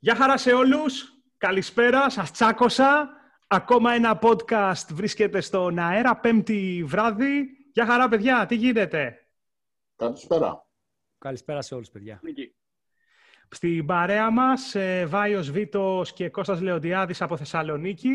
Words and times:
Γεια 0.00 0.14
χαρά 0.14 0.36
σε 0.36 0.52
όλους. 0.52 1.12
Καλησπέρα. 1.36 2.10
Σας 2.10 2.30
τσάκωσα. 2.30 3.10
Ακόμα 3.46 3.92
ένα 3.92 4.18
podcast 4.22 4.86
βρίσκεται 4.92 5.40
στον 5.40 5.78
αέρα, 5.78 6.16
πέμπτη 6.16 6.84
βράδυ. 6.86 7.48
Γεια 7.72 7.86
χαρά, 7.86 8.08
παιδιά. 8.08 8.46
Τι 8.46 8.54
γίνεται; 8.54 9.26
Καλησπέρα. 9.96 10.66
Καλησπέρα 11.18 11.62
σε 11.62 11.74
όλους, 11.74 11.90
παιδιά. 11.90 12.20
Στην 13.50 13.86
παρέα 13.86 14.30
μας, 14.30 14.74
ε, 14.74 15.06
Βάιος 15.06 15.50
Βίτος 15.50 16.12
και 16.12 16.28
Κώστας 16.28 16.60
Λεοντιάδης 16.60 17.22
από 17.22 17.36
Θεσσαλονίκη. 17.36 18.14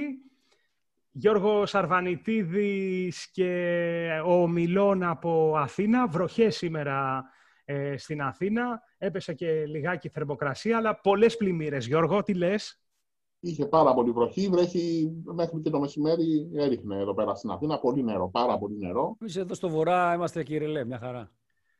Γιώργος 1.11 1.75
Αρβανιτίδης 1.75 3.31
και 3.31 4.21
ο 4.25 4.47
Μιλών 4.47 5.03
από 5.03 5.55
Αθήνα. 5.57 6.07
Βροχές 6.07 6.55
σήμερα 6.55 7.25
ε, 7.65 7.97
στην 7.97 8.21
Αθήνα. 8.21 8.81
Έπεσε 9.05 9.33
και 9.33 9.65
λιγάκι 9.65 10.09
θερμοκρασία, 10.09 10.77
αλλά 10.77 10.95
πολλές 10.95 11.37
πλημμύρες. 11.37 11.87
Γιώργο, 11.87 12.23
τι 12.23 12.33
λες; 12.33 12.81
Είχε 13.39 13.65
πάρα 13.65 13.93
πολύ 13.93 14.11
βροχή, 14.11 14.47
βρέχει 14.47 15.11
μέχρι 15.23 15.59
και 15.61 15.69
το 15.69 15.79
μεσημέρι 15.79 16.49
έριχνε 16.55 16.97
εδώ 16.99 17.13
πέρα 17.13 17.35
στην 17.35 17.49
Αθήνα. 17.49 17.79
Πολύ 17.79 18.03
νερό, 18.03 18.29
πάρα 18.29 18.57
πολύ 18.57 18.77
νερό. 18.77 19.17
Εμείς 19.21 19.35
εδώ 19.35 19.53
στο 19.53 19.69
βορρά 19.69 20.13
είμαστε 20.13 20.43
κυριλέ, 20.43 20.85
μια 20.85 20.99
χαρά. 20.99 21.31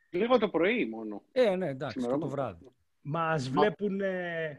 Λίγο 0.09 0.37
το 0.37 0.49
πρωί 0.49 0.85
μόνο. 0.85 1.21
Ε, 1.31 1.55
ναι, 1.55 1.67
εντάξει, 1.67 1.99
Σήμερα 1.99 2.17
το 2.17 2.25
όμως. 2.25 2.35
βράδυ. 2.35 2.65
Μας 3.01 3.49
βλέπουν, 3.49 4.01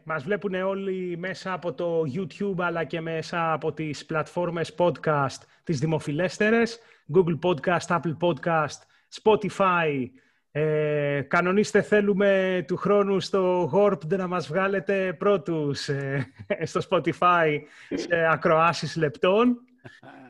μας 0.03 0.23
βλέπουνε 0.23 0.63
όλοι 0.63 1.17
μέσα 1.17 1.53
από 1.53 1.73
το 1.73 2.01
YouTube 2.13 2.55
αλλά 2.57 2.83
και 2.83 3.01
μέσα 3.01 3.53
από 3.53 3.73
τις 3.73 4.05
πλατφόρμες 4.05 4.75
podcast 4.77 5.41
τις 5.63 5.79
δημοφιλέστερες 5.79 6.79
Google 7.13 7.39
Podcast, 7.41 7.99
Apple 7.99 8.17
Podcast, 8.19 8.79
Spotify 9.21 10.09
ε, 10.57 11.21
Κανονίστε 11.21 11.81
θέλουμε 11.81 12.63
του 12.67 12.75
χρόνου 12.75 13.19
στο 13.19 13.71
Warped 13.73 14.07
να 14.07 14.27
μας 14.27 14.47
βγάλετε 14.47 15.13
πρώτους 15.13 15.89
ε, 15.89 16.27
στο 16.63 16.81
Spotify 16.89 17.59
σε 17.93 18.27
ακροάσεις 18.31 18.95
λεπτών 18.95 19.57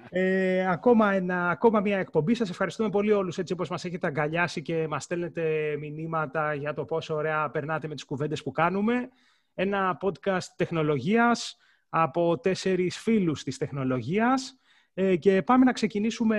ε, 0.09 0.67
ακόμα, 0.67 1.13
ένα, 1.13 1.49
ακόμα 1.49 1.79
μια 1.79 1.97
εκπομπή. 1.97 2.33
Σας 2.33 2.49
ευχαριστούμε 2.49 2.89
πολύ 2.89 3.11
όλους 3.11 3.37
έτσι 3.37 3.53
όπως 3.53 3.69
μας 3.69 3.85
έχετε 3.85 4.07
αγκαλιάσει 4.07 4.61
και 4.61 4.87
μας 4.87 5.03
στέλνετε 5.03 5.75
μηνύματα 5.79 6.53
για 6.53 6.73
το 6.73 6.85
πόσο 6.85 7.15
ωραία 7.15 7.49
περνάτε 7.49 7.87
με 7.87 7.93
τις 7.93 8.05
κουβέντες 8.05 8.43
που 8.43 8.51
κάνουμε. 8.51 9.09
Ένα 9.53 9.97
podcast 10.01 10.47
τεχνολογίας 10.55 11.57
από 11.89 12.37
τέσσερις 12.37 12.97
φίλους 12.97 13.43
της 13.43 13.57
τεχνολογίας. 13.57 14.59
Ε, 14.97 15.15
και 15.15 15.41
πάμε 15.41 15.65
να 15.65 15.71
ξεκινήσουμε 15.71 16.37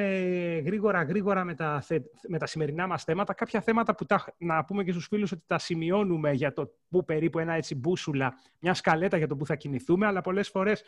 γρήγορα 0.64 1.02
γρήγορα 1.02 1.44
με 1.44 1.54
τα, 1.54 1.80
θε- 1.80 2.06
με 2.28 2.38
τα 2.38 2.46
σημερινά 2.46 2.86
μας 2.86 3.04
θέματα. 3.04 3.34
Κάποια 3.34 3.60
θέματα 3.60 3.94
που 3.94 4.04
τα, 4.06 4.34
να 4.38 4.64
πούμε 4.64 4.84
και 4.84 4.90
στους 4.92 5.06
φίλους 5.06 5.32
ότι 5.32 5.42
τα 5.46 5.58
σημειώνουμε 5.58 6.32
για 6.32 6.52
το 6.52 6.74
που 6.88 7.04
περίπου 7.04 7.38
ένα 7.38 7.52
έτσι 7.52 7.74
μπούσουλα, 7.74 8.34
μια 8.60 8.74
σκαλέτα 8.74 9.16
για 9.16 9.26
το 9.26 9.36
που 9.36 9.46
θα 9.46 9.54
κινηθούμε, 9.54 10.06
αλλά 10.06 10.20
πολλές 10.20 10.48
φορές 10.48 10.82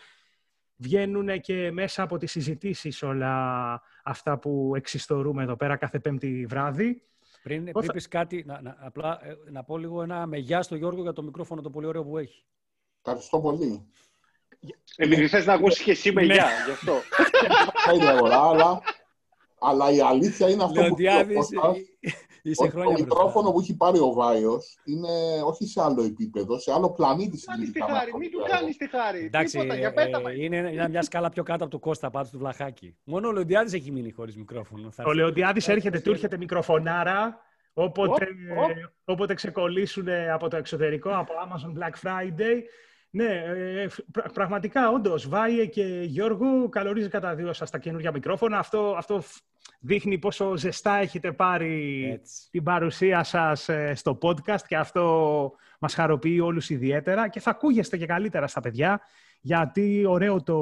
βγαίνουν 0.76 1.40
και 1.40 1.70
μέσα 1.72 2.02
από 2.02 2.16
τις 2.16 2.30
συζητήσεις 2.30 3.02
όλα 3.02 3.82
αυτά 4.04 4.38
που 4.38 4.72
εξιστορούμε 4.76 5.42
εδώ 5.42 5.56
πέρα 5.56 5.76
κάθε 5.76 5.98
πέμπτη 5.98 6.46
βράδυ. 6.48 7.02
Πριν, 7.42 7.62
Εγώ 7.62 7.72
πριν 7.72 7.86
θα- 7.86 7.92
πεις 7.92 8.08
κάτι, 8.08 8.44
να, 8.46 8.60
να, 8.62 8.76
απλά 8.80 9.18
ε, 9.26 9.50
να 9.50 9.64
πω 9.64 9.78
λίγο 9.78 10.02
ένα 10.02 10.26
με 10.26 10.38
γεια 10.38 10.62
στο 10.62 10.76
Γιώργο 10.76 11.02
για 11.02 11.12
το 11.12 11.22
μικρόφωνο 11.22 11.60
το 11.60 11.70
πολύ 11.70 11.86
ωραίο 11.86 12.04
που 12.04 12.18
έχει. 12.18 12.44
Ευχαριστώ 13.02 13.40
πολύ. 13.40 13.86
Επειδή 14.96 15.28
θες 15.28 15.46
να 15.46 15.52
ακούσεις 15.52 15.82
και 15.82 15.90
εσύ 15.90 16.12
με 16.12 16.22
Ναι. 16.24 16.34
γεια, 16.34 16.46
γι' 16.64 16.70
αυτό. 16.70 16.92
Θα 17.84 17.92
είναι 17.92 18.06
αγορά, 18.08 18.48
αλλά, 18.48 18.80
αλλά 19.60 19.90
η 19.90 20.00
αλήθεια 20.00 20.48
είναι 20.50 20.62
αυτό 20.64 20.74
που 20.74 20.80
λέει 20.80 20.84
ο 20.84 20.88
Λεοντιάδης, 20.88 21.36
Κώστας, 21.36 21.76
ε, 21.76 22.10
είσαι 22.42 22.62
ότι 22.62 22.70
χρόνια 22.70 22.96
το 22.96 23.02
μπροστά. 23.02 23.14
μικρόφωνο 23.14 23.50
που 23.52 23.60
έχει 23.60 23.76
πάρει 23.76 23.98
ο 23.98 24.12
Βάιος 24.12 24.78
είναι 24.84 25.08
όχι 25.44 25.66
σε 25.66 25.82
άλλο 25.82 26.02
επίπεδο, 26.02 26.58
σε 26.58 26.72
άλλο 26.72 26.90
πλανήτη 26.92 27.26
Κάνεις 27.44 27.44
τη 27.44 27.50
συγκριτικά 27.66 27.86
με 27.86 27.92
χάρη, 27.92 28.04
αυτό 28.04 28.18
μην 28.18 28.30
που 28.30 28.38
του 28.38 28.46
λέω. 28.46 28.56
κάνεις 28.58 28.76
τη 28.76 28.88
χάρη. 28.88 29.24
Εντάξει, 29.24 29.58
Τίποτα, 29.58 29.78
για 29.78 29.88
ε, 29.88 29.90
πέταμα. 29.90 30.30
ε, 30.30 30.34
είναι, 30.44 30.56
είναι 30.56 30.88
μια 30.88 31.02
σκάλα 31.02 31.28
πιο 31.28 31.42
κάτω 31.42 31.62
από 31.64 31.72
το 31.72 31.78
Κώστα 31.78 32.10
πάντως 32.10 32.30
του 32.30 32.38
Βλαχάκη. 32.38 32.96
Μόνο 33.04 33.28
ο 33.28 33.32
Λεοντιάδης 33.32 33.72
έχει 33.72 33.90
μείνει 33.90 34.10
χωρίς 34.10 34.36
μικρόφωνο. 34.36 34.90
Θα 34.90 35.02
Ο 35.06 35.08
έρθει. 35.08 35.20
Λεοντιάδης 35.20 35.64
θα 35.64 35.72
έρχεται, 35.72 35.96
έρθει 35.96 36.08
του 36.08 36.14
σε- 36.14 36.16
έρχεται 36.24 36.36
μικροφωνάρα, 36.38 37.40
όποτε, 37.72 38.26
Οπ, 38.56 38.58
οπ. 38.58 38.70
όποτε 39.04 39.34
ξεκολλήσουν 39.34 40.06
από 40.32 40.48
το 40.48 40.56
εξωτερικό, 40.56 41.10
από 41.10 41.32
Amazon 41.44 41.78
Black 41.78 42.08
Friday. 42.08 42.56
Ναι, 43.10 43.24
ε, 43.24 43.86
πρα- 44.12 44.30
πραγματικά, 44.32 44.90
όντως, 44.90 45.28
Βάιε 45.28 45.66
και 45.66 45.84
Γιώργο, 46.02 46.68
καλωρίζει 46.68 47.08
κατά 47.08 47.34
δύο 47.34 47.52
σας 47.52 47.70
τα 47.70 47.78
καινούργια 47.78 48.12
μικρόφωνα. 48.12 48.58
Αυτό, 48.58 48.94
αυτό 48.98 49.20
φ- 49.20 49.36
δείχνει 49.80 50.18
πόσο 50.18 50.56
ζεστά 50.56 50.94
έχετε 50.96 51.32
πάρει 51.32 52.08
Έτσι. 52.12 52.50
την 52.50 52.62
παρουσία 52.62 53.24
σας 53.24 53.68
ε, 53.68 53.92
στο 53.94 54.18
podcast 54.22 54.62
και 54.66 54.76
αυτό 54.76 55.52
μας 55.78 55.94
χαροποιεί 55.94 56.40
όλους 56.42 56.70
ιδιαίτερα 56.70 57.28
και 57.28 57.40
θα 57.40 57.50
ακούγεστε 57.50 57.96
και 57.96 58.06
καλύτερα 58.06 58.46
στα 58.46 58.60
παιδιά 58.60 59.00
γιατί 59.48 60.04
ωραίο 60.06 60.42
το 60.42 60.58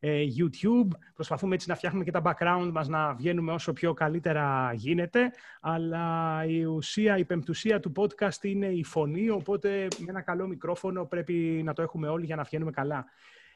ε, 0.00 0.22
YouTube, 0.38 0.88
προσπαθούμε 1.14 1.54
έτσι 1.54 1.68
να 1.68 1.74
φτιάχνουμε 1.74 2.04
και 2.04 2.10
τα 2.10 2.22
background 2.24 2.70
μας 2.72 2.88
να 2.88 3.14
βγαίνουμε 3.14 3.52
όσο 3.52 3.72
πιο 3.72 3.94
καλύτερα 3.94 4.72
γίνεται 4.74 5.30
αλλά 5.60 6.44
η 6.46 6.64
ουσία, 6.64 7.16
η 7.18 7.24
πεμπτουσία 7.24 7.80
του 7.80 7.92
podcast 7.96 8.42
είναι 8.42 8.66
η 8.66 8.84
φωνή 8.84 9.30
οπότε 9.30 9.88
με 9.98 10.06
ένα 10.08 10.20
καλό 10.20 10.46
μικρόφωνο 10.46 11.04
πρέπει 11.04 11.60
να 11.64 11.72
το 11.72 11.82
έχουμε 11.82 12.08
όλοι 12.08 12.24
για 12.24 12.36
να 12.36 12.42
βγαίνουμε 12.42 12.70
καλά. 12.70 13.04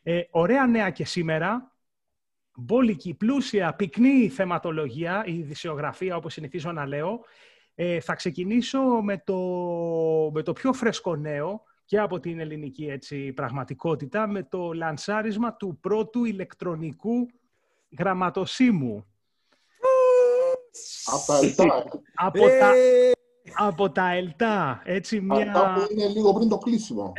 Ε, 0.02 0.20
ωραία 0.30 0.66
νέα 0.66 0.90
και 0.90 1.04
σήμερα, 1.04 1.72
μπόλικη, 2.56 3.14
πλούσια, 3.14 3.74
πυκνή 3.74 4.28
θεματολογία, 4.28 5.24
η 5.26 5.38
ειδησιογραφία 5.38 6.16
όπως 6.16 6.32
συνηθίζω 6.32 6.72
να 6.72 6.86
λέω. 6.86 7.20
Ε, 7.74 8.00
θα 8.00 8.14
ξεκινήσω 8.14 8.80
με 8.80 9.22
το, 9.24 9.38
με 10.32 10.42
το 10.42 10.52
πιο 10.52 10.72
φρέσκο 10.72 11.16
νέο 11.16 11.62
και 11.84 11.98
από 11.98 12.20
την 12.20 12.40
ελληνική 12.40 12.84
έτσι, 12.86 13.32
πραγματικότητα, 13.32 14.26
με 14.26 14.42
το 14.42 14.72
λανσάρισμα 14.72 15.54
του 15.54 15.78
πρώτου 15.80 16.24
ηλεκτρονικού 16.24 17.28
γραμματοσύμου. 17.98 19.06
Από 21.04 21.26
τα 21.26 21.38
ΕΛΤΑ, 21.42 21.84
Από, 22.14 22.40
τα, 22.40 22.74
Ε, 22.76 23.10
από 23.56 23.90
τα 23.90 24.10
ΕΛΤΑ, 24.12 24.82
έτσι 24.84 25.26
αυτά 25.30 25.44
μια... 25.44 25.72
που 25.74 25.92
είναι 25.92 26.06
λίγο 26.08 26.32
πριν 26.32 26.48
το 26.48 26.58
κλείσιμο. 26.58 27.12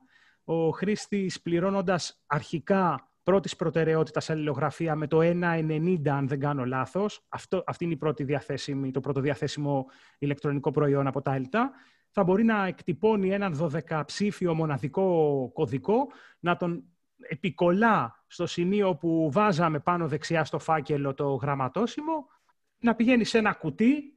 ο 0.45 0.71
χρήστης 0.71 1.41
πληρώνοντας 1.41 2.23
αρχικά 2.27 3.11
πρώτης 3.23 3.57
προτεραιότητας 3.57 4.31
αλληλογραφία 4.31 4.95
με 4.95 5.07
το 5.07 5.19
1,90 5.23 6.09
αν 6.09 6.29
δεν 6.29 6.41
κάνω 6.41 6.65
λάθος, 6.65 7.25
αυτό, 7.29 7.63
αυτή 7.67 7.85
είναι 7.85 7.93
η 7.93 7.97
πρώτη 7.97 8.25
διαθέσιμη, 8.25 8.91
το 8.91 9.01
πρώτο 9.01 9.21
διαθέσιμο 9.21 9.87
ηλεκτρονικό 10.19 10.71
προϊόν 10.71 11.07
από 11.07 11.23
τα 11.23 11.35
ΕΛΤΑ, 11.35 11.71
θα 12.11 12.25
μπορεί 12.25 12.45
να 12.45 12.67
εκτυπώνει 12.67 13.31
έναν 13.31 13.71
12 13.89 14.03
ψήφιο 14.07 14.55
μοναδικό 14.55 15.51
κωδικό, 15.55 16.09
να 16.41 16.57
τον 16.57 16.85
επικολλά 17.29 18.25
στο 18.27 18.47
σημείο 18.47 18.95
που 18.95 19.31
βάζαμε 19.33 19.81
πάνω 19.81 20.09
δεξιά 20.09 20.45
στο 20.45 20.59
φάκελο 20.59 21.15
το 21.15 21.35
γραμματόσημο, 21.35 22.27
να 22.79 22.95
πηγαίνει 22.95 23.25
σε 23.25 23.39
ένα 23.39 23.53
κουτί. 23.53 24.15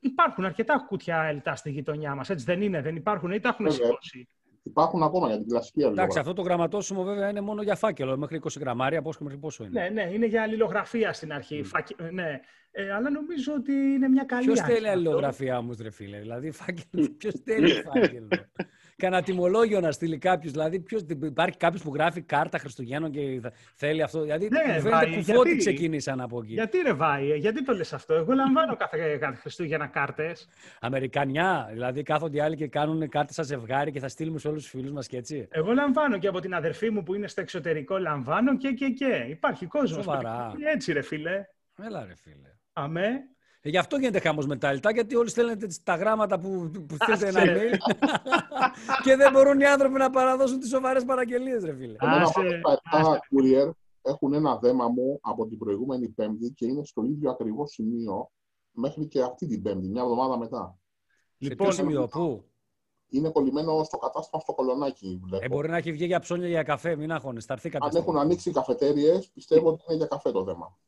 Υπάρχουν 0.00 0.44
αρκετά 0.44 0.84
κουτιά 0.88 1.22
ΕΛΤΑ 1.22 1.54
στη 1.54 1.70
γειτονιά 1.70 2.14
μας, 2.14 2.30
έτσι 2.30 2.44
δεν 2.44 2.62
είναι, 2.62 2.82
δεν 2.82 2.96
υπάρχουν 2.96 3.32
ή 3.32 3.40
τα 3.40 3.48
έχουν 3.48 3.70
Βέβαια. 3.70 3.86
σηκώσει. 3.86 4.28
Υπάρχουν 4.62 5.02
ακόμα 5.02 5.26
για 5.28 5.38
την 5.38 5.48
κλασική 5.48 5.78
Εντάξει, 5.80 5.92
αλληλογραφία. 6.00 6.20
αυτό 6.20 6.32
το 6.32 6.42
γραμματόσημο 6.42 7.02
βέβαια 7.02 7.28
είναι 7.28 7.40
μόνο 7.40 7.62
για 7.62 7.74
φάκελο. 7.76 8.16
Μέχρι 8.16 8.40
20 8.44 8.56
γραμμάρια, 8.60 9.02
πόσο 9.02 9.18
μέχρι 9.24 9.38
πόσο 9.38 9.64
είναι. 9.64 9.80
Ναι, 9.80 9.88
ναι, 9.88 10.10
είναι 10.12 10.26
για 10.26 10.42
αλληλογραφία 10.42 11.12
στην 11.12 11.32
αρχή. 11.32 11.62
Φακε- 11.62 12.00
ε, 12.00 12.10
Ναι. 12.10 12.40
Ε, 12.70 12.92
αλλά 12.92 13.10
νομίζω 13.10 13.52
ότι 13.54 13.72
είναι 13.72 14.08
μια 14.08 14.24
καλή 14.24 14.44
Ποιος 14.46 14.60
αρχή 14.60 14.72
θέλει 14.72 14.86
αυτό. 14.86 14.98
αλληλογραφία 14.98 15.58
όμως, 15.58 15.76
ρε 15.78 15.90
φίλε. 15.90 16.18
Δηλαδή, 16.18 16.50
φάκελο. 16.50 17.08
Ποιος 17.18 17.34
θέλει 17.44 17.72
φάκελο. 17.72 18.28
Κανένα 19.02 19.22
τιμολόγιο 19.22 19.80
να 19.80 19.92
στείλει 19.92 20.18
κάποιος. 20.18 20.52
Δηλαδή, 20.52 20.80
ποιος, 20.80 21.02
υπάρχει 21.22 21.56
κάποιος 21.56 21.82
που 21.82 21.94
γράφει 21.94 22.20
κάρτα 22.22 22.58
Χριστουγέννων 22.58 23.10
και 23.10 23.38
θα- 23.42 23.52
θέλει 23.74 24.02
αυτό. 24.02 24.20
Δηλαδή, 24.22 24.48
Ναι, 24.48 24.58
μου 24.74 24.80
Βάη, 24.82 25.00
φαίνεται 25.00 25.16
κουφό 25.16 25.38
ότι 25.38 25.48
γιατί; 25.48 25.56
ξεκίνησαν 25.64 26.20
από 26.20 26.40
εκεί. 26.42 26.52
Γιατί 26.52 26.78
ρε 26.78 26.92
Βάη, 26.92 27.38
γιατί 27.38 27.64
το 27.64 27.72
λες 27.72 27.92
αυτό; 27.92 28.14
Εγώ 28.14 28.32
λαμβάνω 28.32 28.76
κάθε, 28.76 29.16
κάθε 29.16 29.36
Χριστούγεννα 29.36 29.86
κάρτες. 29.86 30.48
Αμερικανιά. 30.80 31.68
Δηλαδή, 31.72 32.02
κάθονται 32.02 32.36
οι 32.36 32.40
άλλοι 32.40 32.56
και 32.56 32.68
κάνουν 32.68 33.08
κάρτε 33.08 33.32
σαν 33.32 33.44
ζευγάρι 33.44 33.90
και 33.90 34.00
θα 34.00 34.08
στείλουμε 34.08 34.38
σε 34.38 34.48
όλους 34.48 34.62
τους 34.62 34.70
φίλους 34.70 34.90
μας 34.92 35.06
και 35.06 35.16
έτσι. 35.16 35.46
Εγώ 35.50 35.72
λαμβάνω 35.72 36.18
και 36.18 36.28
από 36.28 36.40
την 36.40 36.54
αδερφή 36.54 36.90
μου 36.90 37.02
που 37.02 37.14
είναι 37.14 37.28
στο 37.28 37.40
εξωτερικό 37.40 37.98
λαμβάνω 37.98 38.56
και 38.56 38.70
και 38.70 38.88
και. 38.88 39.26
Υπάρχει 39.28 39.66
κόσμος. 39.66 40.04
Σοβαρά. 40.04 40.52
Έτσι 40.74 40.92
ρε 40.92 41.02
φίλε. 41.02 41.44
Έλα, 41.86 42.04
ρε 42.04 42.14
φίλε. 42.22 42.48
Αμέ. 42.72 43.08
Ε, 43.64 43.68
γι' 43.68 43.78
αυτό 43.78 43.96
γίνεται 43.96 44.18
χάμος 44.20 44.46
με 44.46 44.56
τα 44.56 44.72
λιτά, 44.72 44.90
γιατί 44.92 45.14
όλοι 45.16 45.28
στέλνετε 45.28 45.66
τις- 45.66 45.82
τα 45.82 45.94
γράμματα 45.94 46.38
που, 46.38 46.70
που 46.88 46.96
στείλετε 47.00 47.28
ένα 47.28 47.40
Άσε. 47.40 47.68
email 48.88 49.00
και 49.02 49.16
δεν 49.16 49.32
μπορούν 49.32 49.60
οι 49.60 49.66
άνθρωποι 49.66 49.98
να 49.98 50.10
παραδώσουν 50.10 50.60
τις 50.60 50.68
σοβαρές 50.68 51.04
παραγγελίες, 51.04 51.64
ρε 51.64 51.74
φίλε. 51.74 51.96
Εμένα 52.00 52.22
Άσε, 52.22 52.32
πάντως 52.62 52.80
τα 52.90 53.00
7 53.00 53.08
άσε. 53.08 53.18
courier 53.30 53.70
έχουν 54.02 54.32
ένα 54.34 54.56
δέμα 54.56 54.88
μου 54.88 55.18
από 55.22 55.46
την 55.46 55.58
προηγούμενη 55.58 56.08
Πέμπτη 56.08 56.50
και 56.56 56.66
είναι 56.66 56.84
στο 56.84 57.02
ίδιο 57.04 57.30
ακριβώς 57.30 57.70
σημείο 57.70 58.30
μέχρι 58.70 59.06
και 59.06 59.22
αυτή 59.22 59.46
την 59.46 59.62
Πέμπτη, 59.62 59.88
μια 59.88 60.02
εβδομάδα 60.02 60.38
μετά. 60.38 60.78
Σε 61.38 61.48
Λοιπόν, 61.48 61.66
ποιο 61.66 61.76
σημείο, 61.76 62.06
πού; 62.08 62.44
Είναι 63.08 63.30
κολλημένο 63.30 63.84
στο 63.84 63.96
κατάστημα 63.98 64.40
στο 64.42 64.54
κολονάκι. 64.54 65.20
Βλέπω. 65.24 65.44
Ε, 65.44 65.48
μπορεί 65.48 65.68
να 65.68 65.76
έχει 65.76 65.92
βγει 65.92 66.04
για 66.04 66.20
ψώνια 66.20 66.48
για 66.48 66.62
καφέ, 66.62 66.96
μην 66.96 67.12
αγχώνεσαι, 67.12 67.46
θα 67.46 67.52
έρθει 67.52 67.68
κάποια 67.70 67.86
Αν 67.86 67.92
στιγμή. 67.92 68.08
έχουν 68.08 68.20
ανοίξει 68.20 68.48
οι 68.48 68.52
καφετέριες, 68.52 69.30
πιστεύω 69.34 69.68
ότι 69.68 69.82
είναι 69.88 69.96
για 69.96 70.06
καφέ 70.06 70.30
το 70.30 70.44
θέμα. 70.44 70.78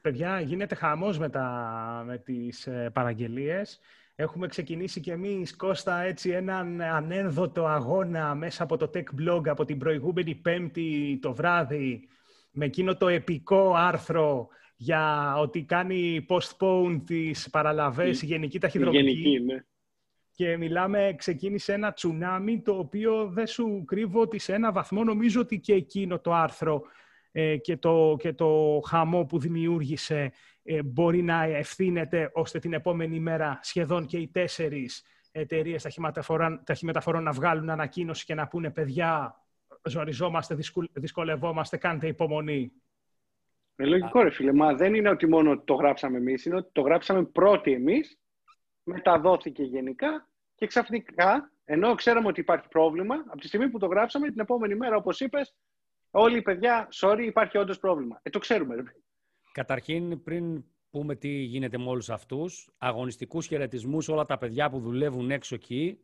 Παιδιά, 0.00 0.40
γίνεται 0.40 0.74
χαμός 0.74 1.18
με, 1.18 1.28
τα, 1.28 2.02
με 2.06 2.18
τις 2.18 2.66
ε, 2.66 2.90
παραγγελίες. 2.94 3.80
Έχουμε 4.22 4.46
ξεκινήσει 4.46 5.00
κι 5.00 5.10
εμείς, 5.10 5.56
Κώστα, 5.56 6.00
έτσι 6.02 6.30
έναν 6.30 6.80
ανένδοτο 6.80 7.66
αγώνα 7.66 8.34
μέσα 8.34 8.62
από 8.62 8.76
το 8.76 8.90
Tech 8.94 9.02
Blog 9.20 9.48
από 9.48 9.64
την 9.64 9.78
προηγούμενη 9.78 10.34
Πέμπτη 10.34 11.18
το 11.22 11.34
βράδυ 11.34 12.08
με 12.50 12.64
εκείνο 12.64 12.96
το 12.96 13.08
επικό 13.08 13.74
άρθρο 13.74 14.48
για 14.76 15.34
ότι 15.38 15.62
κάνει 15.62 16.26
postpone 16.28 17.00
τις 17.06 17.50
παραλαβές 17.50 18.22
η, 18.22 18.26
Η- 18.26 18.26
Γενική 18.26 18.56
Η 18.56 18.60
Ταχυδρομική. 18.60 19.02
γενική, 19.10 19.44
ναι. 19.44 19.64
Και 20.34 20.56
μιλάμε, 20.56 21.14
ξεκίνησε 21.18 21.72
ένα 21.72 21.92
τσουνάμι 21.92 22.60
το 22.62 22.78
οποίο 22.78 23.26
δεν 23.26 23.46
σου 23.46 23.84
κρύβω 23.86 24.20
ότι 24.20 24.38
σε 24.38 24.54
ένα 24.54 24.72
βαθμό 24.72 25.04
νομίζω 25.04 25.40
ότι 25.40 25.58
και 25.60 25.72
εκείνο 25.74 26.18
το 26.18 26.32
άρθρο 26.34 26.74
ε, 26.74 26.88
και, 27.60 27.76
το, 27.76 28.16
και 28.18 28.32
το 28.32 28.80
χαμό 28.86 29.24
που 29.24 29.38
δημιούργησε 29.38 30.32
ε, 30.62 30.82
μπορεί 30.82 31.22
να 31.22 31.42
ευθύνεται 31.42 32.30
ώστε 32.34 32.58
την 32.58 32.72
επόμενη 32.72 33.20
μέρα 33.20 33.58
σχεδόν 33.62 34.06
και 34.06 34.18
οι 34.18 34.28
τέσσερις 34.28 35.04
εταιρείες 35.32 35.82
ταχυμεταφορών, 35.82 36.62
ταχυμεταφορών 36.64 37.22
να 37.22 37.32
βγάλουν 37.32 37.70
ανακοίνωση 37.70 38.24
και 38.24 38.34
να 38.34 38.48
πούνε 38.48 38.70
παιδιά 38.70 39.36
ζοριζόμαστε, 39.84 40.54
δυσκου- 40.54 40.90
δυσκολευόμαστε, 40.92 41.76
κάντε 41.76 42.06
υπομονή. 42.06 42.72
Ε, 43.76 43.84
λογικό 43.84 44.22
ρε 44.22 44.30
φίλε, 44.30 44.52
μα 44.52 44.74
δεν 44.74 44.94
είναι 44.94 45.08
ότι 45.08 45.28
μόνο 45.28 45.58
το 45.58 45.74
γράψαμε 45.74 46.18
εμείς, 46.18 46.44
είναι 46.44 46.56
ότι 46.56 46.68
το 46.72 46.80
γράψαμε 46.80 47.24
πρώτοι 47.24 47.72
εμείς, 47.72 48.18
μεταδόθηκε 48.82 49.62
γενικά 49.62 50.28
και 50.54 50.66
ξαφνικά, 50.66 51.52
ενώ 51.64 51.94
ξέραμε 51.94 52.26
ότι 52.26 52.40
υπάρχει 52.40 52.68
πρόβλημα, 52.68 53.14
από 53.14 53.40
τη 53.40 53.46
στιγμή 53.46 53.68
που 53.68 53.78
το 53.78 53.86
γράψαμε, 53.86 54.28
την 54.28 54.40
επόμενη 54.40 54.74
μέρα, 54.74 54.96
όπως 54.96 55.20
είπες, 55.20 55.54
όλοι 56.12 56.36
οι 56.36 56.42
παιδιά, 56.42 56.88
sorry, 56.92 57.22
υπάρχει 57.26 57.58
όντως 57.58 57.78
πρόβλημα. 57.78 58.20
Ε, 58.22 58.30
το 58.30 58.38
ξέρουμε 58.38 58.74
ρε. 58.74 58.82
Καταρχήν, 59.52 60.22
πριν 60.22 60.64
πούμε 60.90 61.14
τι 61.14 61.28
γίνεται 61.28 61.78
με 61.78 61.88
όλους 61.88 62.10
αυτούς, 62.10 62.70
αγωνιστικούς 62.78 63.46
χαιρετισμούς 63.46 64.04
σε 64.04 64.12
όλα 64.12 64.24
τα 64.24 64.38
παιδιά 64.38 64.70
που 64.70 64.80
δουλεύουν 64.80 65.30
έξω 65.30 65.54
εκεί. 65.54 65.98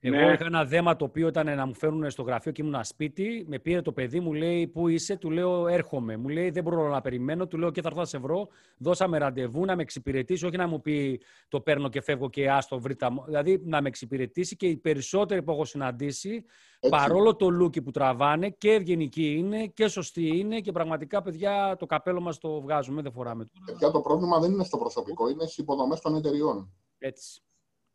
Εγώ 0.00 0.16
Ναι. 0.16 0.32
είχα 0.32 0.44
ένα 0.44 0.64
δέμα 0.64 0.96
το 0.96 1.04
οποίο 1.04 1.28
ήταν 1.28 1.56
να 1.56 1.66
μου 1.66 1.74
φέρουν 1.74 2.10
στο 2.10 2.22
γραφείο 2.22 2.52
και 2.52 2.62
ήμουν 2.62 2.84
σπίτι. 2.84 3.44
Με 3.48 3.58
πήρε 3.58 3.82
το 3.82 3.92
παιδί, 3.92 4.20
μου 4.20 4.32
λέει 4.32 4.66
Πού 4.66 4.88
είσαι, 4.88 5.16
του 5.16 5.30
λέω 5.30 5.66
Έρχομαι. 5.68 6.16
Μου 6.16 6.28
λέει 6.28 6.50
Δεν 6.50 6.62
μπορώ 6.62 6.88
να 6.88 7.00
περιμένω, 7.00 7.46
του 7.46 7.58
λέω 7.58 7.70
Και 7.70 7.80
θα 7.80 7.88
έρθω 7.88 8.00
να 8.00 8.06
σε 8.06 8.18
βρω. 8.18 8.48
Δώσαμε 8.78 9.18
ραντεβού 9.18 9.64
να 9.64 9.76
με 9.76 9.82
εξυπηρετήσει, 9.82 10.46
όχι 10.46 10.56
να 10.56 10.66
μου 10.66 10.80
πει 10.80 11.20
Το 11.48 11.60
παίρνω 11.60 11.88
και 11.88 12.00
φεύγω 12.00 12.30
και 12.30 12.50
άστο 12.50 12.78
βρίτα 12.80 13.10
μου. 13.10 13.22
Δηλαδή 13.26 13.60
να 13.64 13.82
με 13.82 13.88
εξυπηρετήσει 13.88 14.56
και 14.56 14.66
οι 14.66 14.76
περισσότεροι 14.76 15.42
που 15.42 15.50
έχω 15.52 15.64
συναντήσει, 15.64 16.44
Έτσι. 16.80 16.88
παρόλο 16.90 17.36
το 17.36 17.48
λούκι 17.48 17.82
που 17.82 17.90
τραβάνε, 17.90 18.50
και 18.50 18.72
ευγενικοί 18.72 19.34
είναι 19.34 19.66
και 19.66 19.88
σωστοί 19.88 20.26
είναι 20.38 20.60
και 20.60 20.72
πραγματικά 20.72 21.22
παιδιά 21.22 21.76
το 21.78 21.86
καπέλο 21.86 22.20
μας 22.20 22.38
το 22.38 22.60
βγάζουμε, 22.60 23.02
δεν 23.02 23.12
φοράμε 23.12 23.44
τώρα. 23.44 23.64
Παιδιά, 23.66 23.90
το 23.90 24.00
πρόβλημα 24.00 24.40
δεν 24.40 24.52
είναι 24.52 24.64
στο 24.64 24.76
προσωπικό, 24.78 25.28
είναι 25.28 25.42
στις 25.44 25.56
υποδομές 25.58 26.00
των 26.00 26.16
εταιριών. 26.16 26.72
Έτσι. 26.98 27.40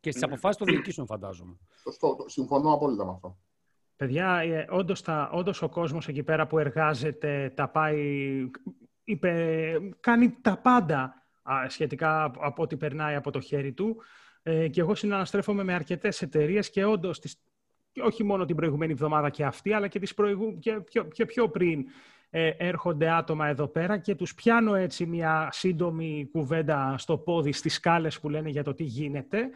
Και 0.02 0.10
στις 0.10 0.22
αποφάσεις 0.22 0.56
των 0.56 0.66
διοικήσεων 0.66 1.06
φαντάζομαι. 1.06 1.56
Σωστό, 1.82 2.14
το- 2.16 2.28
συμφωνώ 2.28 2.72
απόλυτα 2.72 3.04
με 3.04 3.10
αυτό. 3.10 3.38
Παιδιά, 3.96 4.36
ε, 4.36 4.66
όντως, 4.70 5.02
τα, 5.02 5.30
όντως 5.32 5.62
ο 5.62 5.68
κόσμος 5.68 6.08
εκεί 6.08 6.22
πέρα 6.22 6.46
που 6.46 6.58
εργάζεται 6.58 7.52
τα 7.56 7.68
πάει, 7.68 8.50
είπε, 9.04 9.72
κάνει 10.00 10.30
τα 10.40 10.56
πάντα 10.56 11.14
α, 11.42 11.68
σχετικά 11.68 12.24
από- 12.24 12.40
από 12.42 12.62
ό,τι 12.62 12.76
περνάει 12.76 13.14
από 13.14 13.30
το 13.30 13.40
χέρι 13.40 13.72
του. 13.72 13.96
Ε, 14.42 14.68
και 14.68 14.80
εγώ 14.80 14.94
συναναστρέφομαι 14.94 15.62
με 15.64 15.72
αρκετές 15.74 16.22
εταιρείες 16.22 16.70
και 16.70 16.84
όντως, 16.84 17.20
τις, 17.20 17.42
και 17.92 18.02
όχι 18.02 18.24
μόνο 18.24 18.44
την 18.44 18.56
προηγούμενη 18.56 18.92
εβδομάδα 18.92 19.30
και 19.30 19.44
αυτή, 19.44 19.72
αλλά 19.72 19.88
και, 19.88 19.98
τις 19.98 20.14
προηγου, 20.14 20.58
και, 20.58 20.72
πιο, 20.80 21.04
και 21.04 21.26
πιο 21.26 21.48
πριν 21.48 21.84
ε, 22.30 22.48
έρχονται 22.48 23.10
άτομα 23.10 23.46
εδώ 23.46 23.66
πέρα 23.66 23.98
και 23.98 24.14
τους 24.14 24.34
πιάνω 24.34 24.74
έτσι 24.74 25.06
μια 25.06 25.48
σύντομη 25.52 26.28
κουβέντα 26.32 26.94
στο 26.98 27.18
πόδι 27.18 27.52
στις 27.52 27.74
σκάλες 27.74 28.20
που 28.20 28.28
λένε 28.28 28.48
για 28.48 28.62
το 28.64 28.74
τι 28.74 28.84
γίνεται 28.84 29.50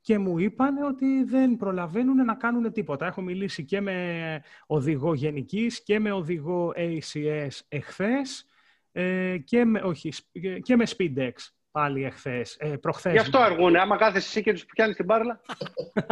και 0.00 0.18
μου 0.18 0.38
είπαν 0.38 0.82
ότι 0.82 1.24
δεν 1.24 1.56
προλαβαίνουν 1.56 2.24
να 2.24 2.34
κάνουν 2.34 2.72
τίποτα. 2.72 3.06
Έχω 3.06 3.22
μιλήσει 3.22 3.64
και 3.64 3.80
με 3.80 4.42
οδηγό 4.66 5.14
γενικής 5.14 5.82
και 5.82 5.98
με 6.00 6.12
οδηγό 6.12 6.72
ACS 6.76 7.48
εχθές 7.68 8.46
ε, 8.92 9.36
και, 9.44 9.64
με, 9.64 9.80
όχι, 9.80 10.10
σπ- 10.12 10.36
και 10.62 10.76
με 10.76 10.84
SpeedX 10.96 11.32
πάλι 11.70 12.04
εχθές, 12.04 12.56
ε, 12.60 12.76
προχθές. 12.76 13.12
Γι' 13.12 13.18
αυτό 13.18 13.38
αργούνε, 13.38 13.78
άμα 13.80 13.96
κάθεσαι 13.96 14.26
εσύ 14.28 14.42
και 14.42 14.52
τους 14.52 14.64
πιάνεις 14.66 14.96
την 14.96 15.04
μπάρλα. 15.04 15.40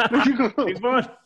Λοιπόν, 0.66 1.18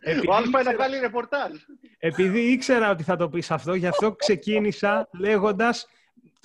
επειδή 0.00 0.28
Ο 0.28 0.34
άλλος 0.34 0.50
πάει 0.50 0.64
να 0.64 0.70
ήξερα- 0.70 0.88
κάνει 0.90 1.00
ρεπορτάζ. 1.00 1.52
Επειδή 1.98 2.40
ήξερα 2.40 2.90
ότι 2.90 3.02
θα 3.02 3.16
το 3.16 3.28
πεις 3.28 3.50
αυτό, 3.50 3.74
γι' 3.74 3.86
αυτό 3.86 4.12
ξεκίνησα 4.12 5.08
λέγοντας 5.18 5.86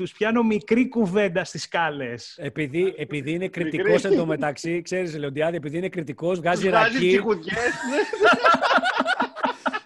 τους 0.01 0.11
πιάνω 0.11 0.43
μικρή 0.43 0.87
κουβέντα 0.87 1.43
στις 1.43 1.61
σκάλες. 1.63 2.37
Επειδή, 2.37 2.93
επειδή 2.97 3.31
είναι 3.31 3.43
Μικρή. 3.43 3.63
κριτικός 3.69 4.03
εντωμεταξύ, 4.03 4.81
ξέρεις 4.81 5.17
Λεοντιάδη, 5.17 5.55
επειδή 5.55 5.77
είναι 5.77 5.89
κριτικός, 5.89 6.39
βγάζει 6.39 6.61
Τους 6.61 6.71
βάζει 6.71 6.93
ρακί, 6.93 7.07
τσιχουδιές. 7.07 7.55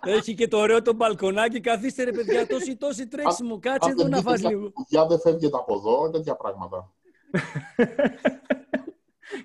ναι. 0.04 0.08
έχει 0.18 0.34
και 0.34 0.48
το 0.48 0.58
ωραίο 0.58 0.82
το 0.82 0.94
μπαλκονάκι, 0.94 1.60
καθίστε 1.60 2.04
ρε 2.04 2.12
παιδιά, 2.12 2.48
τόση 2.48 2.76
τόση 2.76 3.08
τρέξιμο, 3.08 3.60
κάτσε 3.60 3.90
Αν 3.90 3.92
εδώ 3.92 4.02
δεν 4.02 4.12
να 4.12 4.18
δείτε 4.18 4.30
φας 4.30 4.42
μια 4.42 4.50
λίγο. 4.50 4.72
κουβιά, 4.72 5.06
δεν 5.06 5.20
φεύγετε 5.20 5.58
από 5.58 5.74
εδώ, 5.76 6.10
τέτοια 6.10 6.36
πράγματα. 6.36 6.92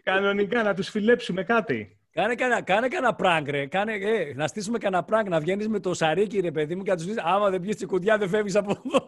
Κανονικά, 0.03 0.63
να 0.63 0.75
τους 0.75 0.89
φιλέψουμε 0.89 1.43
κάτι. 1.43 1.95
Κάνε 2.13 2.35
κανένα, 2.35 2.63
κάνε 2.63 2.89
κανένα 2.89 3.17
prank, 3.23 3.45
ρε. 3.51 3.67
Κάνε, 3.67 3.93
ε, 3.93 4.33
να 4.35 4.47
στήσουμε 4.47 4.79
κανένα 4.79 5.05
prank, 5.11 5.25
να 5.29 5.41
βγαίνεις 5.41 5.69
με 5.69 5.81
το 5.81 5.95
σαρίκι, 5.95 6.41
ρε 6.41 6.51
παιδί 6.51 6.75
μου, 6.75 6.83
και 6.83 6.91
να 6.91 6.97
τους 6.97 7.07
πεις: 7.07 7.19
Άμα 7.19 7.51
δεν 7.51 7.61
πιεις 7.61 7.77
τσικουδιά, 7.77 8.19
δεν 8.19 8.29
φεύγεις 8.29 8.57
από 8.57 8.71
εδώ. 8.71 9.07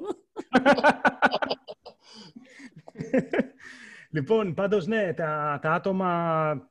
Λοιπόν, 4.11 4.55
πάντως 4.55 4.87
ναι, 4.87 5.13
τα, 5.15 5.59
τα 5.63 5.73
άτομα 5.73 6.71